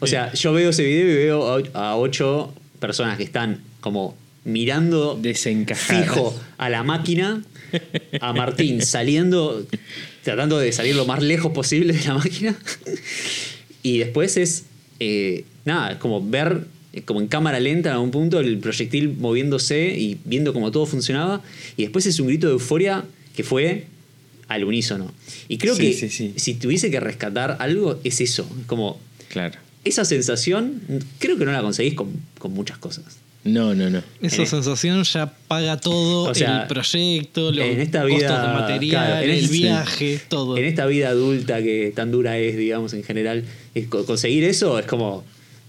[0.00, 5.18] O sea, yo veo ese video y veo a- ocho personas que están como mirando
[5.74, 7.42] fijo a la máquina,
[8.20, 9.64] a Martín saliendo,
[10.22, 12.54] tratando de salir lo más lejos posible de la máquina.
[13.82, 14.64] Y después es,
[15.00, 19.14] eh, nada, es como ver, eh, como en cámara lenta en algún punto, el proyectil
[19.18, 21.40] moviéndose y viendo cómo todo funcionaba.
[21.76, 23.04] Y después es un grito de euforia
[23.34, 23.86] que fue
[24.54, 25.12] al unísono.
[25.48, 26.32] Y creo Sí, que sí, sí.
[26.36, 28.48] si tuviese que rescatar algo, es eso.
[28.60, 29.58] Es como Claro.
[29.84, 30.80] esa sensación,
[31.18, 33.04] creo que no la conseguís con, con muchas cosas.
[33.44, 34.02] No, no, no.
[34.22, 34.46] Esa Eh.
[34.46, 39.24] sensación ya paga todo, O sea, el proyecto, los en esta costos de material, claro,
[39.24, 40.56] en el el- viaje, todo.
[40.56, 43.44] En esta vida adulta que tan dura es, digamos, en general,
[44.06, 45.24] conseguir eso es como,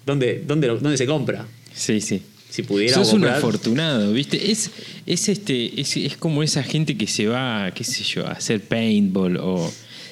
[0.05, 1.45] ¿dónde, dónde, dónde se compra?
[1.73, 2.21] Sí, sí.
[2.55, 3.37] Si pudiera Sos un comprar.
[3.37, 4.51] afortunado, ¿viste?
[4.51, 4.71] Es,
[5.05, 8.61] es este, es, es como esa gente que se va, qué sé yo, a hacer
[8.61, 9.71] paintball o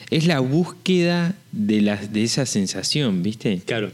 [0.10, 3.62] es la búsqueda de las de esa sensación, ¿viste?
[3.65, 3.91] Claro.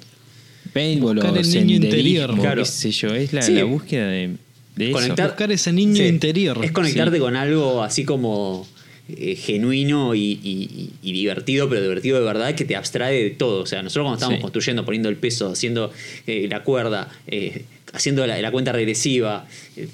[0.73, 2.35] Paintball Buscar o el niño interior.
[2.39, 2.63] Claro.
[2.63, 3.53] qué sé yo, es la, Sí.
[3.53, 4.35] la búsqueda de,
[4.75, 4.93] de eso.
[4.99, 6.59] Conectar- Buscar ese niño Sí, interior.
[6.63, 7.21] Es conectarte Sí.
[7.21, 8.67] con algo así como
[9.11, 13.63] eh, genuino y, y- y divertido, pero divertido de verdad, que te abstrae de todo.
[13.63, 14.41] O sea, nosotros cuando estamos Sí.
[14.43, 15.91] construyendo, poniendo el peso, haciendo
[16.27, 19.87] eh, la cuerda, eh, haciendo la, la cuenta regresiva, eh,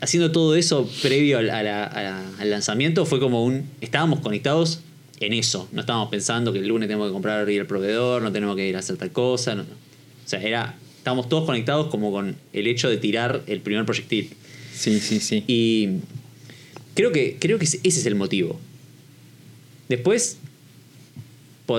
[0.00, 3.68] haciendo todo eso previo al, a la- a la- al lanzamiento, fue como un...
[3.80, 4.80] Estábamos conectados
[5.20, 5.68] en eso.
[5.72, 8.68] No estábamos pensando que el lunes tenemos que comprar ir al proveedor, no tenemos que
[8.68, 9.54] ir a hacer tal cosa.
[9.54, 9.68] no, no.
[9.70, 10.74] O sea, era...
[10.98, 14.30] Estábamos todos conectados como con el hecho de tirar el primer proyectil.
[14.74, 15.42] Sí, sí, sí.
[15.46, 15.88] Y
[16.94, 18.60] creo que, creo que ese es el motivo.
[19.88, 20.36] Después,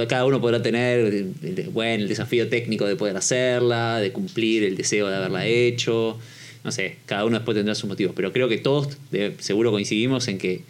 [0.07, 1.25] cada uno podrá tener
[1.73, 6.19] bueno, el desafío técnico de poder hacerla, de cumplir el deseo de haberla hecho.
[6.63, 8.13] No sé, cada uno después tendrá sus motivos.
[8.15, 10.61] Pero creo que todos de- seguro coincidimos en que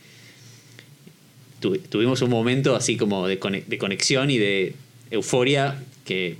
[1.60, 4.74] tu- tuvimos un momento así como de, cone- de conexión y de
[5.12, 6.38] euforia que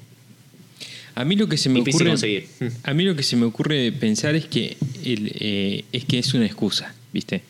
[1.16, 2.48] A mí lo que se me ocurre conseguir.
[2.84, 6.34] a mí lo que se me ocurre pensar es que el, eh, es que es
[6.34, 7.42] una excusa, ¿viste?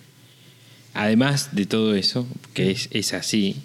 [0.95, 3.55] Además de todo eso, que es, es así,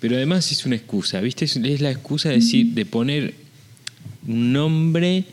[0.00, 1.44] pero además es una excusa, ¿viste?
[1.44, 3.34] Es, es la excusa de decir, de poner
[4.26, 5.24] un nombre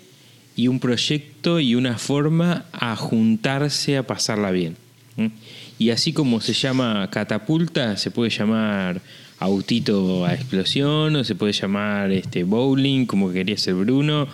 [0.56, 4.76] y un proyecto y una forma a juntarse a pasarla bien.
[5.18, 5.32] ¿m?
[5.78, 9.02] Y así como se llama catapulta, se puede llamar
[9.40, 14.28] autito a explosión, o se puede llamar este bowling, como quería ser Bruno,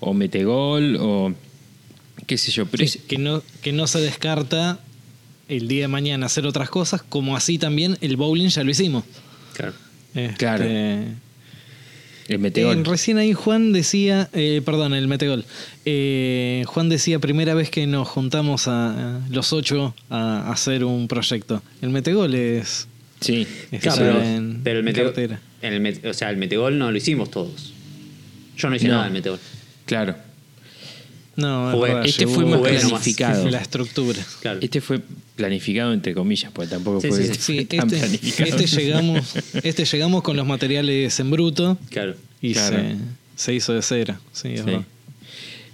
[0.00, 1.32] o metegol, o
[2.26, 2.66] qué sé yo.
[2.66, 4.78] Pero Sí, es- que, no, que no se descarta
[5.48, 9.04] el día de mañana hacer otras cosas, como así también el bowling ya lo hicimos.
[9.62, 9.74] Claro,
[10.14, 10.64] Este, Claro.
[12.28, 12.78] el metegol.
[12.78, 15.44] eh, recién ahí Juan decía, eh, perdón, el metegol.
[15.84, 21.08] Eh, Juan decía primera vez que nos juntamos a, a los ocho a, hacer un
[21.08, 21.62] proyecto.
[21.80, 22.88] El metegol es,
[23.20, 25.40] sí, es Claro, pero, en, pero el metegol, cartera.
[25.62, 27.72] en el met- o sea, el metegol no lo hicimos todos.
[28.56, 28.92] Yo no hice No.
[28.94, 29.38] nada del metegol.
[29.86, 30.14] claro.
[31.36, 32.70] No, es Jugué- verdad, este fue más nomás.
[32.82, 33.48] planificado.
[33.48, 34.24] La estructura.
[34.42, 34.58] Claro.
[34.62, 35.00] Este fue
[35.36, 37.58] planificado entre comillas, porque tampoco Sí, fue sí, sí.
[37.58, 38.56] Sí, tan este, planificado.
[38.58, 42.14] este llegamos, este llegamos con los materiales en bruto Claro.
[42.42, 42.76] y Claro.
[42.76, 42.96] se,
[43.44, 44.20] se hizo de cera.
[44.32, 44.66] Sí, es Sí.
[44.66, 44.84] verdad.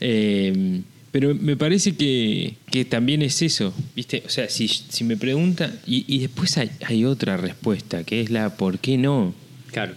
[0.01, 4.23] Eh, pero me parece que, que también es eso, ¿viste?
[4.27, 8.31] O sea, si, si me preguntan, y, y después hay, hay otra respuesta, que es
[8.31, 9.35] la ¿por qué no?
[9.73, 9.95] Claro.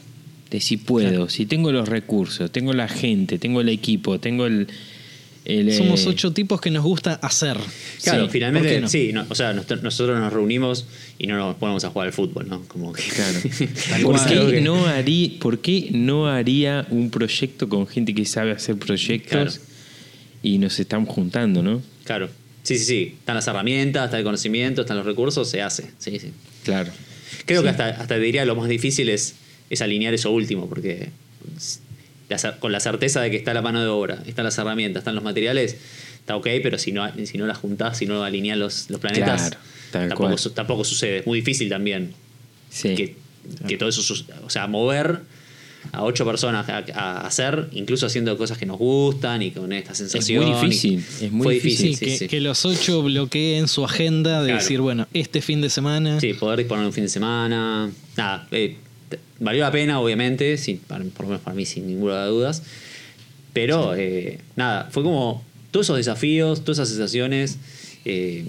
[0.49, 4.67] De si puedo, si tengo los recursos, tengo la gente, tengo el equipo, tengo el...
[5.45, 7.57] el, eh, Somos ocho tipos que nos gusta hacer.
[8.03, 8.87] Claro, Sí, ¿por finalmente, no?
[8.87, 10.85] sí, no, o sea, nos- nosotros nos reunimos
[11.17, 12.61] y no nos ponemos a jugar al fútbol, ¿no?
[12.67, 13.01] Como que.
[13.03, 13.39] Claro.
[14.03, 18.51] ¿Por qué, que- no haría, ¿Por qué no haría un proyecto con gente que sabe
[18.51, 19.51] hacer proyectos Claro.
[20.43, 21.81] y nos estamos juntando, no?
[22.03, 22.29] Claro.
[22.63, 23.15] Sí, sí, sí.
[23.19, 25.89] Están las herramientas, está el conocimiento, están los recursos, se hace.
[25.97, 26.31] Sí, sí.
[26.63, 26.91] Claro.
[27.45, 29.33] Creo que hasta, hasta te diría lo más difícil es,
[29.71, 31.09] es alinear eso último, porque
[32.31, 35.15] la con la certeza de que está la mano de obra, están las herramientas, están
[35.15, 35.77] los materiales,
[36.19, 39.49] está ok, pero si no, si no las juntás, si no alineás los, los planetas,
[39.49, 39.57] Claro,
[39.91, 40.39] tampoco, cual.
[40.39, 41.19] su- tampoco sucede.
[41.19, 42.13] Es muy difícil también
[42.69, 42.95] Sí.
[42.95, 43.15] que,
[43.67, 44.01] que todo eso,
[44.45, 45.19] o sea, mover
[45.93, 49.95] a ocho personas a, a hacer, incluso haciendo cosas que nos gustan y con esta
[49.95, 50.47] sensación.
[50.47, 51.95] y- difícil, es muy fue difícil.
[51.97, 52.27] Sí, que, sí.
[52.27, 54.61] que los ocho bloqueen su agenda de Claro.
[54.61, 56.19] decir, bueno, este fin de semana.
[56.19, 57.89] Sí, poder disponer un fin de semana.
[58.15, 58.77] Nada, eh,
[59.39, 60.55] valió la pena, obviamente,
[60.87, 62.63] para- por lo menos para mí, sin ninguna de dudas.
[63.53, 67.57] Pero, eh, nada, fue como todos esos desafíos, todas esas sensaciones.
[68.05, 68.45] eh,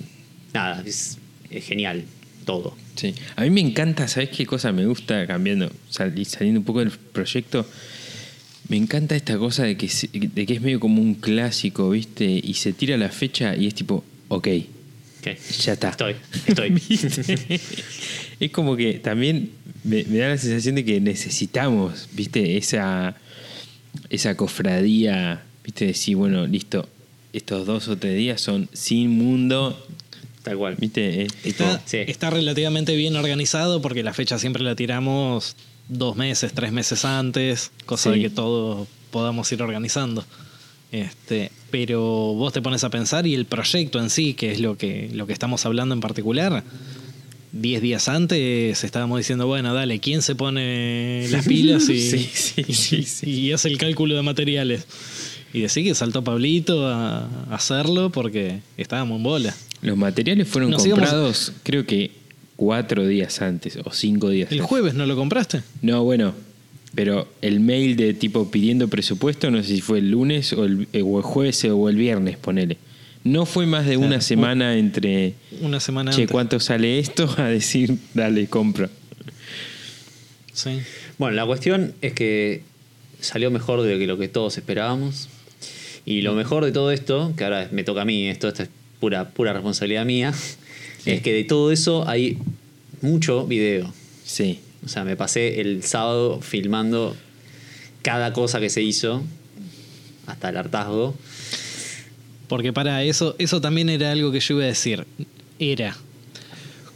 [0.55, 1.18] nada, es,
[1.51, 2.05] es genial,
[2.46, 2.75] todo.
[2.96, 3.14] Sí.
[3.37, 6.79] A mí me encanta, ¿sabes qué cosa me gusta cambiando, sal- y saliendo un poco
[6.81, 7.66] del proyecto?
[8.68, 12.25] Me encanta esta cosa de que, de que es medio como un clásico, ¿viste?
[12.25, 14.48] Y se tira la fecha y es tipo, ok,
[15.20, 15.29] Ok,
[15.61, 15.90] ya está.
[15.90, 16.16] Estoy,
[16.48, 16.72] estoy.
[18.40, 19.51] Es como que también
[19.84, 22.56] me, me da la sensación de que necesitamos, ¿viste?
[22.56, 23.16] Esa,
[24.10, 25.86] esa cofradía, ¿viste?
[25.86, 26.88] Decir, bueno, listo,
[27.32, 29.86] estos dos o tres días son sin mundo,
[30.42, 30.74] Tal cual.
[30.76, 31.22] ¿viste?
[31.22, 31.98] Es Está, Sí.
[31.98, 35.54] está relativamente bien organizado porque la fecha siempre la tiramos
[35.88, 38.16] dos meses, tres meses antes, cosa Sí.
[38.18, 40.24] de que todos podamos ir organizando.
[40.90, 42.00] Este, pero
[42.34, 45.26] vos te pones a pensar y el proyecto en sí, que es lo que, lo
[45.28, 46.64] que estamos hablando en particular,
[47.52, 52.64] 10 días antes estábamos diciendo, bueno, dale, ¿quién se pone las pilas y, Sí, sí,
[52.72, 53.30] sí, sí.
[53.30, 54.86] y hace el cálculo de materiales?
[55.52, 59.54] Y decir que saltó Pablito a hacerlo porque estábamos en bola.
[59.82, 62.10] Los materiales fueron Nos íbamos- comprados, creo que
[62.56, 64.68] cuatro días antes o cinco días ¿El antes.
[64.68, 65.60] jueves no lo compraste?
[65.82, 66.32] No, bueno,
[66.94, 70.88] pero el mail de tipo pidiendo presupuesto, no sé si fue el lunes o el,
[70.94, 72.78] eh, o el jueves o el viernes, ponele.
[73.24, 76.32] No fue más de una semana entre, Una semana che, antes.
[76.32, 77.32] ¿cuánto sale esto?
[77.38, 78.88] A decir, dale, compro.
[80.52, 80.80] Sí.
[81.18, 82.62] Bueno, la cuestión es que
[83.20, 85.28] salió mejor de lo que todos esperábamos.
[86.04, 88.68] Y lo mejor de todo esto, que ahora me toca a mí, esto, esto es
[88.98, 90.35] pura, pura responsabilidad mía,
[91.06, 92.38] es que de todo eso hay
[93.00, 93.92] mucho video.
[94.24, 94.61] Sí.
[94.85, 97.16] O sea, me pasé el sábado filmando
[98.02, 99.22] cada cosa que se hizo,
[100.26, 101.14] hasta el hartazgo.
[102.52, 105.06] Porque para eso, eso también era algo que yo iba a decir.
[105.58, 105.96] Era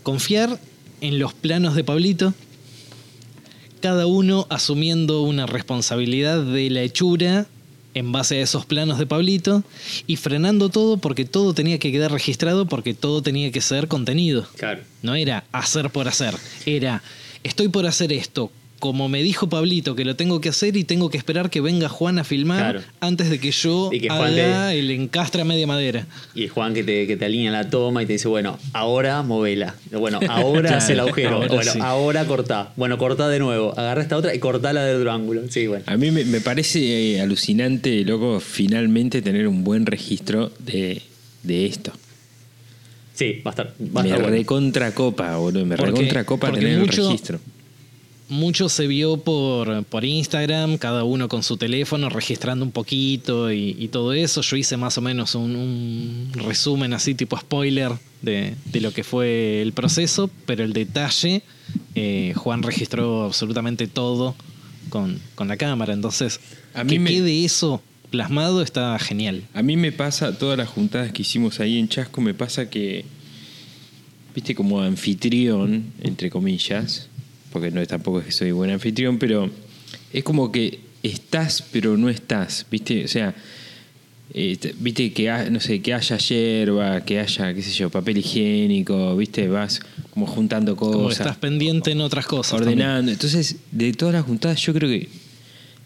[0.03, 0.61] confiar
[1.01, 2.35] en los planos de Pablito,
[3.81, 7.47] cada uno asumiendo una responsabilidad de la hechura
[7.95, 9.65] en base a esos planos de Pablito
[10.07, 14.47] y frenando todo porque todo tenía que quedar registrado porque todo tenía que ser contenido.
[14.59, 14.83] Claro.
[15.01, 16.35] No era hacer por hacer,
[16.67, 17.03] era
[17.45, 18.53] estoy por hacer esto.
[18.79, 21.89] Como me dijo Pablito que lo tengo que hacer y tengo que esperar que venga
[21.89, 22.81] Juan a filmar Claro.
[23.01, 26.07] antes de que yo Y que Juan haga el encastre a media madera.
[26.35, 29.77] Y Juan que te, que te alinea la toma y te dice, bueno, ahora movela.
[29.93, 31.37] Bueno, ahora Claro, hace el agujero.
[31.37, 31.79] ahora bueno, sí.
[31.81, 32.73] ahora cortá.
[32.77, 33.73] Bueno, cortá de nuevo.
[33.79, 35.41] Agarra esta otra y cortala del otro ángulo.
[35.49, 35.85] Sí, bueno.
[35.87, 41.01] A mí me, me parece eh, alucinante, loco, finalmente tener un buen registro de,
[41.45, 41.93] de esto.
[43.15, 44.37] Sí, va a estar, va a Me estar bueno.
[44.37, 45.65] recontra copa, boludo.
[45.65, 47.41] Me Porque- recontra copa tener mucho- el registro.
[48.29, 53.77] Mucho se vio por, por Instagram, cada uno con su teléfono registrando un poquito y,
[53.79, 54.41] y todo eso.
[54.41, 59.05] Yo hice más o menos un, un resumen así tipo spoiler de, de lo que
[59.05, 61.43] fue el proceso, pero el detalle,
[61.95, 64.35] eh, Juan registró absolutamente todo
[64.89, 65.93] con, con la cámara.
[65.95, 66.41] Entonces,
[66.75, 69.45] A mí que me- quede eso plasmado está genial.
[69.55, 73.05] A mí me pasa, todas las juntadas que hicimos ahí en Chasco, me pasa que,
[74.35, 77.09] viste, como anfitrión, entre comillas,
[77.57, 79.51] porque no es tampoco es que soy buen anfitrión, pero
[80.13, 83.35] es como que estás, pero no estás, viste, o sea,
[84.35, 87.89] eh, te- viste que, ha- no sé, que haya yerba, que haya, qué sé yo,
[87.91, 92.59] papel higiénico, viste, vas como juntando Como cosas, estás pendiente en otras cosas.
[92.59, 92.81] también.
[92.81, 93.13] ordenando.
[93.13, 95.09] Entonces, de todas las juntadas, yo creo que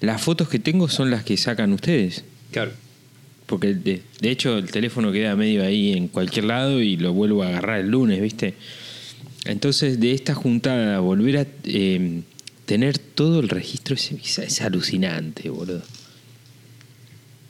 [0.00, 2.24] las fotos que tengo son las que sacan ustedes.
[2.50, 2.72] Claro.
[3.46, 7.42] Porque de, de hecho el teléfono queda medio ahí en cualquier lado y lo vuelvo
[7.42, 8.54] a agarrar el lunes, ¿viste?
[9.44, 12.22] Entonces de esta juntada volver a eh,
[12.66, 15.83] tener todo el registro es, alucinante, boludo.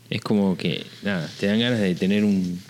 [0.09, 2.61] Es como que, nada, te dan ganas de tener un,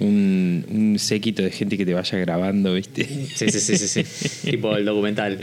[0.00, 3.04] un, un séquito de gente que te vaya grabando, ¿viste?
[3.04, 4.04] Sí, sí, sí, sí, sí.
[4.50, 5.38] tipo el documental.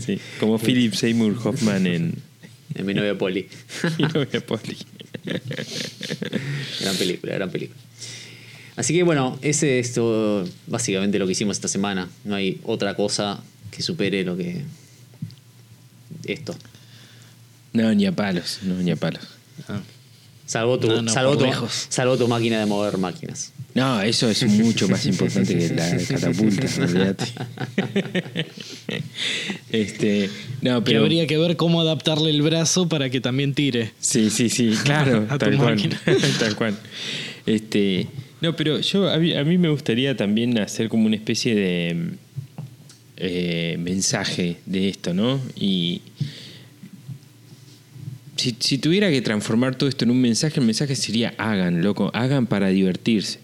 [0.00, 2.14] Sí, como Philip Seymour Hoffman en
[2.74, 3.46] En mi novia Poli.
[3.98, 4.76] Mi novia Polly.
[6.80, 7.80] gran película, gran película.
[8.76, 12.08] Así que bueno, ese es todo básicamente lo que hicimos esta semana.
[12.24, 14.62] No hay otra cosa que supere lo que.
[16.26, 16.54] esto.
[17.72, 19.22] No, ni a palos, no, ni a palos.
[19.68, 19.80] Ah.
[20.46, 21.46] Salvo tu, No, no, salvo, tu,
[21.88, 23.52] salvo tu máquina de mover máquinas.
[23.74, 27.24] No, eso es mucho más importante que la catapulta, olvídate.
[29.72, 30.30] este,
[30.62, 33.92] no, Que pero habría que ver cómo adaptarle el brazo para que también tire.
[33.98, 35.74] Sí, sí, sí, claro, A tu tal cual.
[35.74, 36.00] máquina.
[36.38, 36.76] tal cual.
[37.46, 38.06] Este,
[38.44, 41.96] no, pero yo a mí, me gustaría también hacer como una especie de
[43.16, 45.40] eh, mensaje de esto, ¿no?
[45.58, 46.02] Y
[48.36, 52.46] si, tuviera que transformar todo esto en un mensaje, el mensaje sería hagan, loco, hagan
[52.46, 53.38] para divertirse.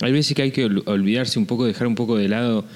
[0.00, 2.66] Hay veces que hay que ol- olvidarse un poco, dejar un poco de lado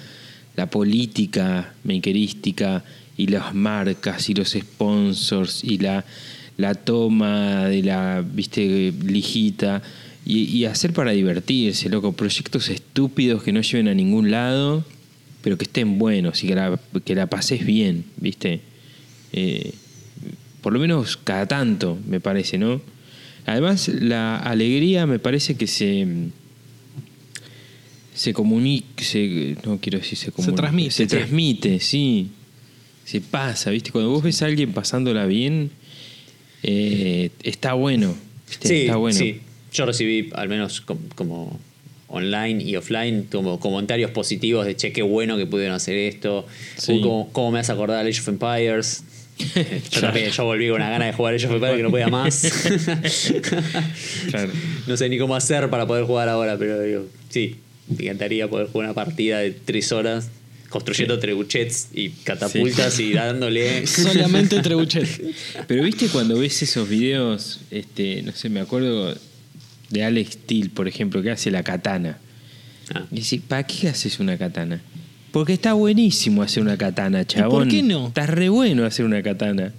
[0.56, 2.82] la política makerística
[3.18, 6.06] y las marcas y los sponsors y la,
[6.56, 9.82] la toma de la, viste, lijita
[10.28, 14.84] y, y hacer para divertirse, loco, proyectos estúpidos que no lleven a ningún lado,
[15.40, 18.60] pero que estén buenos y que la, que la pases bien, viste.
[19.32, 19.72] Eh,
[20.60, 22.82] por lo menos cada tanto, me parece, ¿no?
[23.46, 26.06] Además, la alegría me parece que se
[28.14, 32.28] se comunica, se, no quiero decir se comunica, transmite, se transmite, sí,
[33.04, 33.92] se pasa, ¿viste?
[33.92, 35.70] Cuando vos ves a alguien pasándola bien,
[36.62, 38.14] eh, está bueno,
[38.46, 38.68] ¿viste?
[38.68, 39.18] Sí, está bueno.
[39.18, 39.40] sí.
[39.72, 41.58] Yo recibí, al menos com- como,
[42.08, 46.46] online y offline, como comentarios positivos de che, qué bueno que pudieron hacer esto.
[46.76, 47.00] Sí.
[47.02, 49.04] Cómo, cómo me hace acordar Age of Empires.
[49.90, 52.08] Yo también, yo volví con una gana de jugar Age of Empires que no podía
[52.08, 52.42] más.
[54.30, 54.50] Claro.
[54.86, 57.56] No sé ni cómo hacer para poder jugar ahora, pero digo, sí,
[57.88, 60.30] me encantaría poder jugar una partida de tres horas
[60.70, 63.86] construyendo trebuchets y catapultas y dándole.
[63.86, 65.08] Solamente Trebuchet.
[65.66, 69.14] Pero viste cuando ves esos videos, este, no sé, me acuerdo
[69.90, 72.18] de Alex Steel, por ejemplo, que hace la katana.
[72.94, 73.04] Ah.
[73.10, 74.80] Y decís, ¿para qué haces una katana?
[75.30, 77.50] Porque está buenísimo hacer una katana, chabón.
[77.64, 78.08] por qué no?
[78.08, 79.72] Está re bueno hacer una katana.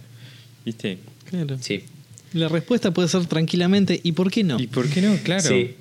[0.65, 0.99] ¿Viste?
[1.29, 1.57] Claro.
[1.59, 1.83] Sí.
[2.33, 4.59] La respuesta puede ser tranquilamente, ¿y por qué no?
[4.59, 5.15] ¿Y por qué no?
[5.23, 5.47] Claro.
[5.47, 5.71] Sí.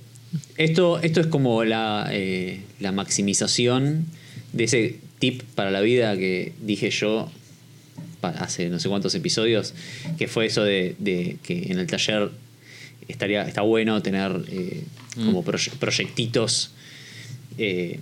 [0.57, 4.07] Esto, esto es como la, eh, la maximización
[4.53, 7.31] de ese tip para la vida que dije yo
[8.22, 9.74] hace no sé cuántos episodios,
[10.18, 12.31] que fue eso de, de que en el taller
[13.09, 14.85] estaría, está bueno tener eh,
[15.17, 16.71] como proye- proyectitos
[17.59, 17.99] eh,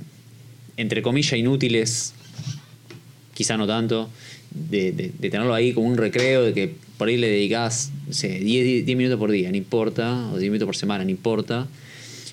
[0.76, 2.12] entre comillas inútiles,
[3.34, 4.10] quizá no tanto,
[4.50, 8.12] de, de- de tenerlo ahí como un recreo, de que por ahí le dedicás, no
[8.12, 11.66] sé, 10, 10 minutos por día, no importa, o 10 minutos por semana, no importa,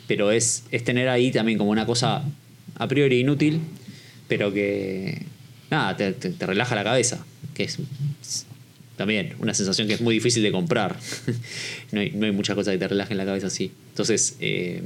[0.08, 2.24] pero es, es tener ahí también como una cosa
[2.76, 3.60] a priori inútil,
[4.28, 5.22] pero que,
[5.70, 7.78] nada, te, te- te relaja la cabeza, que es,
[8.22, 8.46] es
[8.98, 10.98] también una sensación que es muy difícil de comprar.
[11.92, 13.72] no, hay, no hay muchas cosas que te relajen la cabeza así.
[13.90, 14.82] Entonces, eh,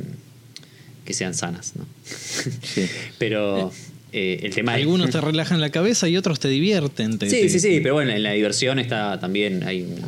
[1.05, 1.86] que sean sanas, ¿no?
[2.64, 2.86] Sí.
[3.18, 3.72] Pero
[4.14, 7.18] eh, el tema es- Algunos te relajan la cabeza y otros te divierten.
[7.20, 10.08] te- Sí, te- sí, sí, pero bueno, en la diversión está también, hay una...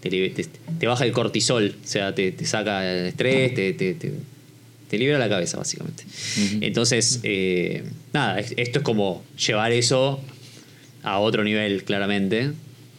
[0.00, 0.46] Te, te-
[0.78, 4.12] te baja el cortisol, o sea, te, te saca el estrés, te, te, te-
[4.88, 6.04] te libera la cabeza, básicamente.
[6.60, 10.20] Entonces, eh, nada, es- esto es como llevar eso
[11.02, 12.52] a otro nivel, claramente,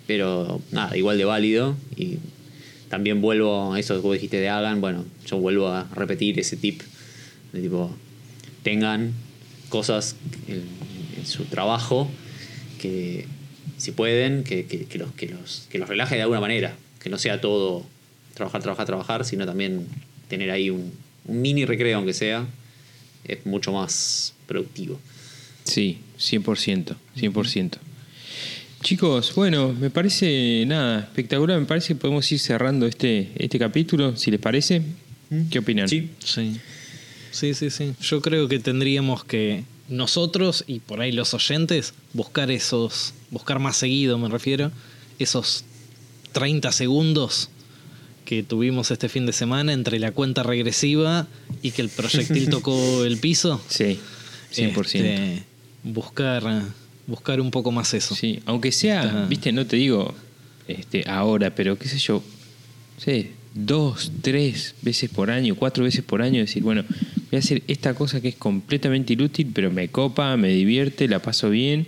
[0.07, 1.75] pero nada, igual de válido.
[1.95, 2.17] Y
[2.89, 6.55] también vuelvo a eso que vos dijiste de hagan, bueno, yo vuelvo a repetir ese
[6.57, 6.81] tip
[7.53, 7.93] de tipo,
[8.63, 9.13] tengan
[9.69, 10.15] cosas
[10.47, 10.63] en,
[11.25, 12.09] su trabajo
[12.79, 13.25] que
[13.77, 17.17] si pueden, que, que- los, que, los, que los relaje de alguna manera, que no
[17.17, 17.85] sea todo
[18.33, 19.87] trabajar, trabajar, trabajar, sino también
[20.29, 20.93] tener ahí un,
[21.25, 22.45] un mini recreo, aunque sea,
[23.25, 24.99] es mucho más productivo.
[25.65, 27.77] Sí, 100%, 100%.
[28.87, 34.15] Chicos, bueno, me parece nada, espectacular, me parece que podemos ir cerrando este, este capítulo,
[34.15, 34.81] si les parece.
[35.51, 35.89] ¿Qué opinan?
[35.89, 36.55] Sí, Sí.
[37.31, 37.91] Sí, sí, sí.
[37.99, 43.75] Yo creo que tendríamos que nosotros y por ahí los oyentes buscar esos, buscar más
[43.75, 44.71] seguido, me refiero,
[45.19, 45.65] esos
[46.31, 47.49] 30 segundos
[48.23, 51.27] que tuvimos este fin de semana entre la cuenta regresiva
[51.61, 53.61] y que el proyectil tocó el piso.
[53.67, 53.99] Sí,
[54.53, 54.77] 100%.
[54.77, 55.43] Este,
[55.83, 56.63] buscar,
[57.07, 58.13] buscar un poco más eso.
[58.15, 60.13] Sí, aunque sea, Está- viste, no te digo
[60.67, 62.21] este, ahora, pero qué sé yo,
[62.97, 66.83] sé, dos, tres veces por año, cuatro veces por año, decir, bueno,
[67.31, 71.19] voy a hacer esta cosa que es completamente inútil, pero me copa, me divierte, la
[71.21, 71.87] paso bien.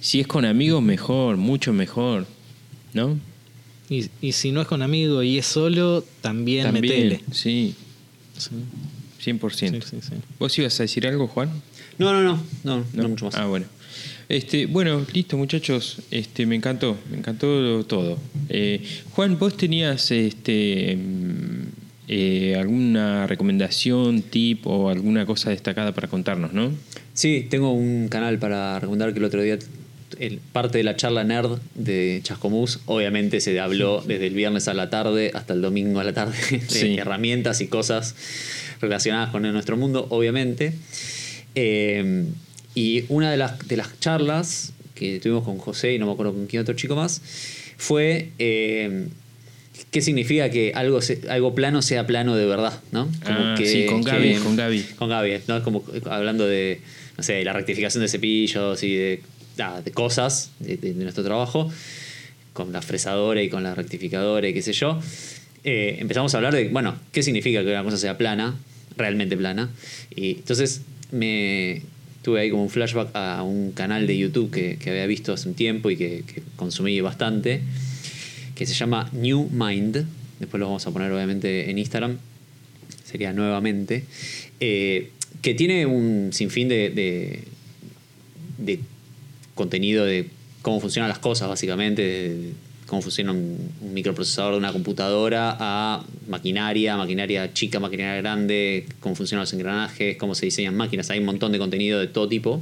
[0.00, 2.26] Si es con amigos, mejor, mucho mejor,
[2.94, 3.18] ¿no?
[3.90, 7.20] Y, y si no es con amigos y es solo, también, También, metele.
[7.32, 7.74] sí,
[8.38, 8.50] Sí,
[9.32, 9.50] 100%.
[9.50, 10.14] sí, sí, sí.
[10.38, 11.50] ¿Vos ibas a decir algo, Juan?
[11.98, 13.34] No, no, no, no, no, mucho más.
[13.34, 13.66] Ah, bueno.
[14.30, 15.98] Este, bueno, listo, muchachos.
[16.12, 18.16] Este, me encantó, me encantó todo.
[18.48, 21.62] Eh, Juan, vos tenías este mm,
[22.06, 26.70] eh, alguna recomendación, tip o alguna cosa destacada para contarnos, ¿no?
[27.12, 29.58] Sí, tengo un canal para recomendar que el otro día
[30.20, 34.74] el- parte de la charla nerd de Chascomús, obviamente se habló desde el viernes a
[34.74, 36.96] la tarde hasta el domingo a la tarde de Sí.
[36.96, 38.14] herramientas y cosas
[38.80, 40.72] relacionadas con nuestro mundo, obviamente.
[41.56, 42.26] Eh,
[42.74, 46.32] y una de las, de las charlas que tuvimos con José y no me acuerdo
[46.32, 47.20] con quién otro chico más,
[47.76, 49.06] fue eh,
[49.90, 53.10] qué significa que algo, se- algo plano sea plano de verdad, ¿no?
[53.22, 54.82] Ah, sí, con Gaby, con Gaby.
[54.96, 55.62] Con Gaby, ¿no?
[55.64, 56.80] Como hablando de,
[57.16, 59.22] no sé, la rectificación de cepillos y de,
[59.58, 61.70] ah, de cosas de nuestro trabajo,
[62.52, 65.00] con la fresadora y con la rectificadora y qué sé yo.
[65.64, 68.54] Eh, empezamos a hablar de, bueno, qué significa que una cosa sea plana,
[68.96, 69.70] realmente plana.
[70.14, 71.82] Y entonces me
[72.22, 75.48] tuve ahí como un flashback a un canal de YouTube que, que había visto hace
[75.48, 76.24] un tiempo y que,
[76.56, 77.62] consumí bastante,
[78.54, 80.06] que se llama New Mind.
[80.38, 82.18] Después lo vamos a poner obviamente en Instagram
[83.10, 84.04] sería nuevamente,
[84.60, 85.10] eh,
[85.42, 87.42] que tiene un sinfín de, de,
[88.58, 88.80] de
[89.54, 90.28] contenido de
[90.62, 92.52] cómo funcionan las cosas, básicamente,
[92.90, 99.42] cómo funciona un, microprocesador de una computadora a maquinaria, maquinaria chica, maquinaria grande, cómo funcionan
[99.42, 101.08] los engranajes, cómo se diseñan máquinas.
[101.10, 102.60] Hay un montón de contenido de todo tipo.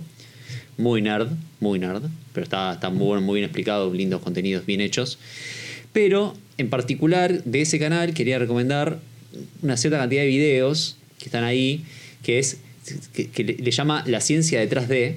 [0.76, 1.28] Muy nerd,
[1.60, 2.02] muy nerd,
[2.34, 5.18] pero está, está muy, bueno, muy bien explicado, lindos contenidos bien hechos.
[5.94, 9.00] Pero en particular de ese canal quería recomendar
[9.62, 11.84] una cierta cantidad de videos que están ahí,
[12.22, 12.58] que es
[13.12, 15.16] que, le llama la ciencia detrás de,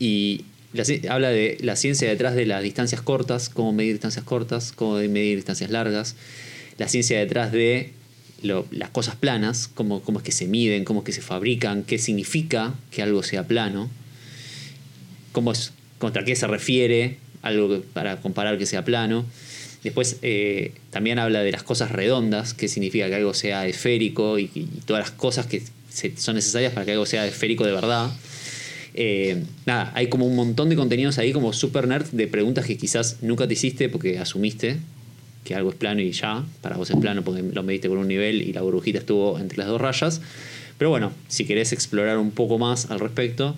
[0.00, 4.72] y la habla de la ciencia detrás de las distancias cortas, cómo medir distancias cortas,
[4.74, 6.14] cómo medir distancias largas,
[6.78, 7.90] la ciencia detrás de
[8.42, 11.82] lo- las cosas planas, cómo, cómo es que se miden, cómo es que se fabrican,
[11.82, 13.90] qué significa que algo sea plano,
[15.32, 19.24] cómo es, contra qué se refiere algo para comparar que sea plano.
[19.82, 24.50] Después eh, también habla de las cosas redondas, qué significa que algo sea esférico y,
[24.54, 28.10] y todas las cosas que se- son necesarias para que algo sea esférico de verdad.
[28.94, 32.76] Eh, nada, hay como un montón de contenidos ahí como super nerd de preguntas que
[32.76, 34.78] quizás nunca te hiciste porque asumiste
[35.44, 38.08] que algo es plano y ya, para vos es plano porque lo mediste con un
[38.08, 40.20] nivel y la burbujita estuvo entre las dos rayas.
[40.76, 43.56] Pero bueno, si querés explorar un poco más al respecto,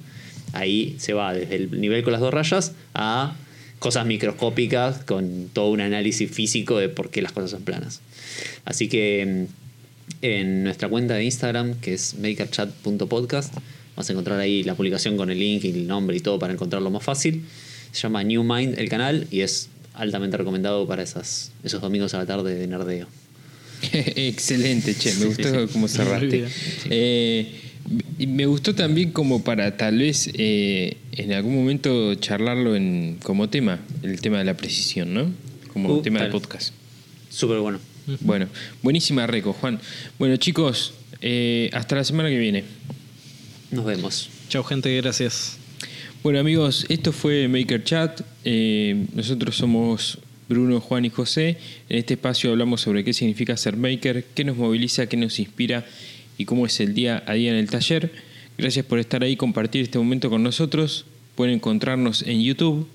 [0.52, 3.34] ahí se va desde el nivel con las dos rayas a
[3.78, 8.00] cosas microscópicas con todo un análisis físico de por qué las cosas son planas.
[8.64, 9.62] Así que mm,
[10.22, 13.54] en nuestra cuenta de Instagram, que es makerchat.podcast,
[13.96, 16.52] vas a encontrar ahí la publicación con el link y el nombre y todo para
[16.52, 17.44] encontrarlo más fácil.
[17.92, 22.18] Se llama New Mind el canal y es altamente recomendado para esas, esos domingos a
[22.18, 23.06] la tarde de nerdeo.
[23.92, 26.26] Excelente, che, me gustó cómo cerraste.
[26.26, 26.48] bien.
[26.88, 27.52] Eh,
[28.18, 33.48] y me gustó también como para tal vez eh, en algún momento charlarlo en, como
[33.48, 35.30] tema, el tema de la precisión, ¿no?
[35.72, 36.72] Como Uh, tema de podcast.
[37.28, 37.80] Súper bueno.
[38.20, 38.48] Bueno,
[38.82, 39.80] buenísima reco, Juan.
[40.18, 42.64] Bueno, chicos, eh, hasta la semana que viene.
[43.72, 44.28] Nos vemos.
[44.50, 45.56] Chao, gente, gracias.
[46.22, 48.20] Bueno amigos, esto fue Maker Chat.
[48.44, 51.56] Eh, nosotros somos Bruno, Juan y José.
[51.88, 55.86] En este espacio hablamos sobre qué significa ser maker, qué nos moviliza, qué nos inspira
[56.36, 58.12] y cómo es el día a día en el taller.
[58.58, 61.06] Gracias por estar ahí, compartir este momento con nosotros.
[61.34, 62.86] Pueden encontrarnos en YouTube.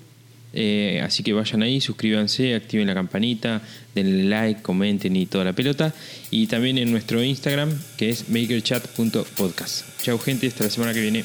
[0.52, 3.62] Eh, así que vayan ahí, suscríbanse, activen la campanita,
[3.94, 5.94] denle like, comenten y toda la pelota.
[6.30, 10.02] Y también en nuestro Instagram, que es makerchat.podcast.
[10.02, 11.22] Chau gente, hasta la semana que viene.